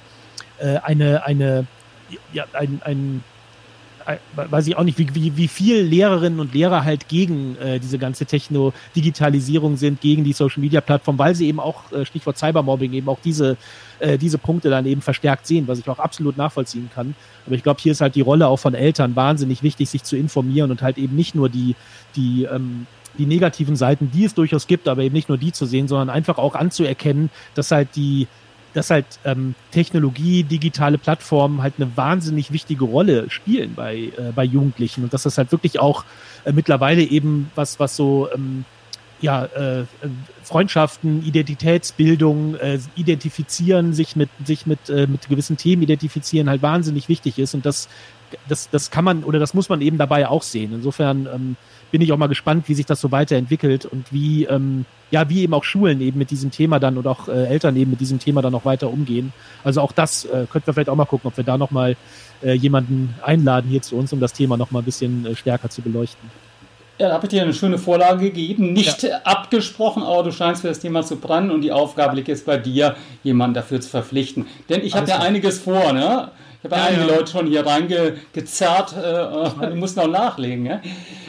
äh, 0.59 0.79
eine, 0.79 1.25
eine, 1.25 1.67
ja, 2.33 2.45
ein, 2.53 2.81
ein 2.85 3.25
weiß 4.35 4.67
ich 4.67 4.77
auch 4.77 4.85
nicht, 4.85 4.99
wie, 4.99 5.15
wie, 5.15 5.37
wie 5.37 5.49
viel 5.49 5.83
Lehrerinnen 5.83 6.41
und 6.41 6.55
Lehrer 6.55 6.85
halt 6.85 7.09
gegen 7.09 7.57
äh, 7.59 7.79
diese 7.79 7.99
ganze 7.99 8.25
Techno-Digitalisierung 8.27 9.77
sind, 9.77 10.01
gegen 10.01 10.25
die 10.25 10.33
Social-Media-Plattform, 10.33 11.19
weil 11.19 11.35
sie 11.35 11.47
eben 11.47 11.61
auch, 11.61 11.93
äh, 11.93 12.05
Stichwort 12.07 12.39
Cybermobbing, 12.39 12.93
eben 12.93 13.09
auch 13.09 13.19
diese, 13.23 13.57
äh, 13.99 14.17
diese 14.17 14.39
Punkte 14.39 14.71
dann 14.71 14.87
eben 14.87 15.03
verstärkt 15.03 15.47
sehen, 15.47 15.69
was 15.69 15.79
ich 15.79 15.89
auch 15.89 15.99
absolut 15.99 16.37
nachvollziehen 16.37 16.91
kann. 16.95 17.15
Aber 17.47 17.55
ich 17.55 17.63
glaube, 17.63 17.81
hier 17.81 17.93
ist 17.93 18.01
halt 18.01 18.15
die 18.15 18.21
Rolle 18.23 18.49
auch 18.49 18.59
von 18.59 18.75
Eltern 18.75 19.15
wahnsinnig 19.15 19.63
wichtig, 19.63 19.91
sich 19.91 20.05
zu 20.05 20.17
informieren 20.17 20.71
und 20.71 20.83
halt 20.83 20.99
eben 20.99 21.15
nicht 21.15 21.35
nur 21.35 21.49
die, 21.49 21.77
die 22.17 22.45
ähm, 22.45 22.87
die 23.19 23.27
negativen 23.27 23.75
Seiten, 23.75 24.13
die 24.13 24.25
es 24.25 24.35
durchaus 24.35 24.69
gibt, 24.69 24.87
aber 24.87 25.03
eben 25.03 25.15
nicht 25.15 25.29
nur 25.29 25.39
die 25.39 25.51
zu 25.51 25.67
sehen, 25.67 25.89
sondern 25.89 26.09
einfach 26.09 26.39
auch 26.39 26.55
anzuerkennen, 26.55 27.31
dass 27.55 27.73
halt 27.73 27.97
die 27.97 28.29
dass 28.75 28.91
halt 28.91 29.07
ähm, 29.25 29.55
Technologie, 29.71 30.43
digitale 30.43 30.99
Plattformen 30.99 31.63
halt 31.63 31.75
eine 31.79 31.97
wahnsinnig 31.97 32.53
wichtige 32.53 32.85
Rolle 32.85 33.31
spielen 33.31 33.75
bei, 33.75 33.97
äh, 33.97 34.33
bei 34.35 34.45
Jugendlichen 34.45 35.05
und 35.05 35.13
dass 35.13 35.23
das 35.23 35.39
halt 35.39 35.53
wirklich 35.53 35.81
auch 35.81 36.05
äh, 36.45 36.53
mittlerweile 36.53 37.03
eben 37.03 37.51
was, 37.55 37.81
was 37.81 37.97
so 37.97 38.29
ähm, 38.35 38.65
ja, 39.21 39.45
äh, 39.47 39.85
Freundschaften, 40.43 41.25
Identitätsbildung, 41.25 42.55
äh, 42.57 42.79
identifizieren, 42.95 43.93
sich 43.93 44.17
mit, 44.17 44.31
sich 44.45 44.67
mit, 44.67 44.89
äh, 44.89 45.07
mit 45.07 45.29
gewissen 45.29 45.57
Themen 45.57 45.83
identifizieren, 45.83 46.49
halt 46.49 46.63
wahnsinnig 46.63 47.09
wichtig 47.09 47.39
ist. 47.39 47.55
Und 47.55 47.67
das, 47.67 47.89
das, 48.49 48.71
das 48.71 48.91
kann 48.91 49.05
man 49.05 49.25
oder 49.25 49.39
das 49.39 49.55
muss 49.55 49.69
man 49.69 49.81
eben 49.81 49.99
dabei 49.99 50.29
auch 50.29 50.43
sehen. 50.43 50.73
Insofern 50.75 51.29
ähm, 51.33 51.57
bin 51.91 52.01
ich 52.01 52.13
auch 52.13 52.17
mal 52.17 52.29
gespannt, 52.29 52.69
wie 52.69 52.75
sich 52.75 52.87
das 52.87 53.01
so 53.01 53.11
weiterentwickelt 53.11 53.87
und 53.87 54.13
wie, 54.13 54.45
ähm, 54.45 54.85
ja, 55.11 55.29
wie 55.29 55.43
eben 55.43 55.55
auch 55.55 55.65
Schulen 55.65 56.01
eben 56.01 56.19
mit 56.19 56.31
diesem 56.31 56.51
Thema 56.51 56.79
dann 56.79 56.99
oder 56.99 57.11
auch 57.11 57.29
äh, 57.29 57.47
Eltern 57.47 57.77
eben 57.77 57.91
mit 57.91 58.01
diesem 58.01 58.19
Thema 58.19 58.43
dann 58.43 58.53
noch 58.53 58.65
weiter 58.65 58.91
umgehen. 58.91 59.33
Also 59.65 59.81
auch 59.81 59.93
das 59.93 60.25
äh, 60.25 60.47
könnten 60.51 60.67
wir 60.67 60.75
vielleicht 60.75 60.91
auch 60.91 60.97
mal 60.97 61.07
gucken, 61.07 61.29
ob 61.29 61.37
wir 61.37 61.45
da 61.45 61.57
nochmal 61.57 61.97
äh, 62.43 62.53
jemanden 62.53 63.15
einladen 63.23 63.71
hier 63.71 63.83
zu 63.83 63.97
uns, 63.97 64.13
um 64.13 64.21
das 64.21 64.33
Thema 64.33 64.57
nochmal 64.57 64.83
ein 64.83 64.85
bisschen 64.85 65.27
äh, 65.27 65.35
stärker 65.35 65.71
zu 65.71 65.83
beleuchten. 65.83 66.31
Ja, 66.99 67.09
da 67.09 67.15
habe 67.15 67.27
ich 67.27 67.31
dir 67.31 67.43
eine 67.43 67.55
schöne 67.55 67.79
Vorlage 67.79 68.25
gegeben, 68.25 68.73
nicht 68.73 69.05
ja. 69.05 69.19
abgesprochen, 69.19 70.03
aber 70.03 70.25
du 70.25 70.33
scheinst 70.33 70.63
für 70.63 70.69
das 70.69 70.81
Thema 70.81 71.05
zu 71.05 71.17
brennen 71.17 71.53
und 71.53 71.61
die 71.61 71.71
Aufgabe 71.71 72.17
liegt 72.17 72.27
jetzt 72.27 72.45
bei 72.45 72.57
dir, 72.57 72.97
jemanden 73.23 73.55
dafür 73.55 73.81
zu 73.81 73.89
verpflichten. 73.89 74.47
Denn 74.69 74.83
ich 74.85 74.97
habe 74.97 75.09
ja 75.09 75.21
einiges 75.21 75.61
vor, 75.61 75.93
ne? 75.93 76.33
Ich 76.61 76.65
habe 76.65 76.75
ja, 76.75 76.87
einige 76.87 77.07
ja. 77.07 77.17
Leute 77.17 77.31
schon 77.31 77.47
hier 77.47 77.65
reingezerrt, 77.65 78.93
äh, 78.97 79.69
die 79.71 79.77
mussten 79.77 80.01
auch 80.01 80.09
nachlegen. 80.09 80.67
Ja? 80.67 80.81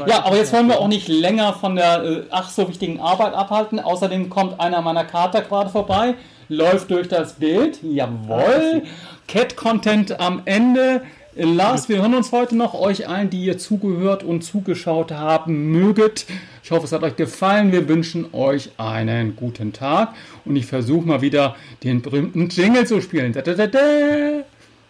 ja, 0.07 0.25
aber 0.25 0.37
jetzt 0.37 0.51
wollen 0.53 0.67
wir 0.67 0.79
auch 0.79 0.87
nicht 0.87 1.07
länger 1.07 1.53
von 1.53 1.75
der 1.75 2.03
äh, 2.03 2.23
ach 2.31 2.49
so 2.49 2.67
wichtigen 2.67 2.99
Arbeit 2.99 3.35
abhalten. 3.35 3.79
Außerdem 3.79 4.31
kommt 4.31 4.59
einer 4.59 4.81
meiner 4.81 5.05
Kater 5.05 5.41
gerade 5.41 5.69
vorbei, 5.69 6.15
läuft 6.47 6.89
durch 6.89 7.07
das 7.07 7.33
Bild. 7.33 7.79
Jawohl. 7.83 8.81
Cat-Content 9.27 10.19
am 10.19 10.41
Ende. 10.45 11.03
Lars, 11.35 11.87
wir 11.89 12.01
hören 12.01 12.15
uns 12.15 12.31
heute 12.31 12.57
noch. 12.57 12.73
Euch 12.73 13.07
allen, 13.07 13.29
die 13.29 13.45
ihr 13.45 13.59
zugehört 13.59 14.23
und 14.23 14.41
zugeschaut 14.41 15.11
haben, 15.11 15.71
möget. 15.71 16.25
Ich 16.63 16.71
hoffe, 16.71 16.85
es 16.85 16.91
hat 16.91 17.03
euch 17.03 17.15
gefallen. 17.15 17.71
Wir 17.71 17.87
wünschen 17.87 18.33
euch 18.33 18.71
einen 18.77 19.35
guten 19.35 19.73
Tag. 19.73 20.15
Und 20.43 20.55
ich 20.55 20.65
versuche 20.65 21.07
mal 21.07 21.21
wieder 21.21 21.55
den 21.83 22.01
berühmten 22.01 22.49
Jingle 22.49 22.87
zu 22.87 22.99
spielen. 22.99 23.31
Da, 23.31 23.43
da, 23.43 23.53
da, 23.53 23.67
da. 23.67 23.79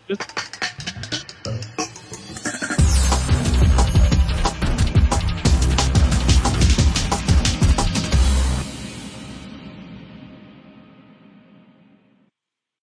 Tschüss. 0.10 0.18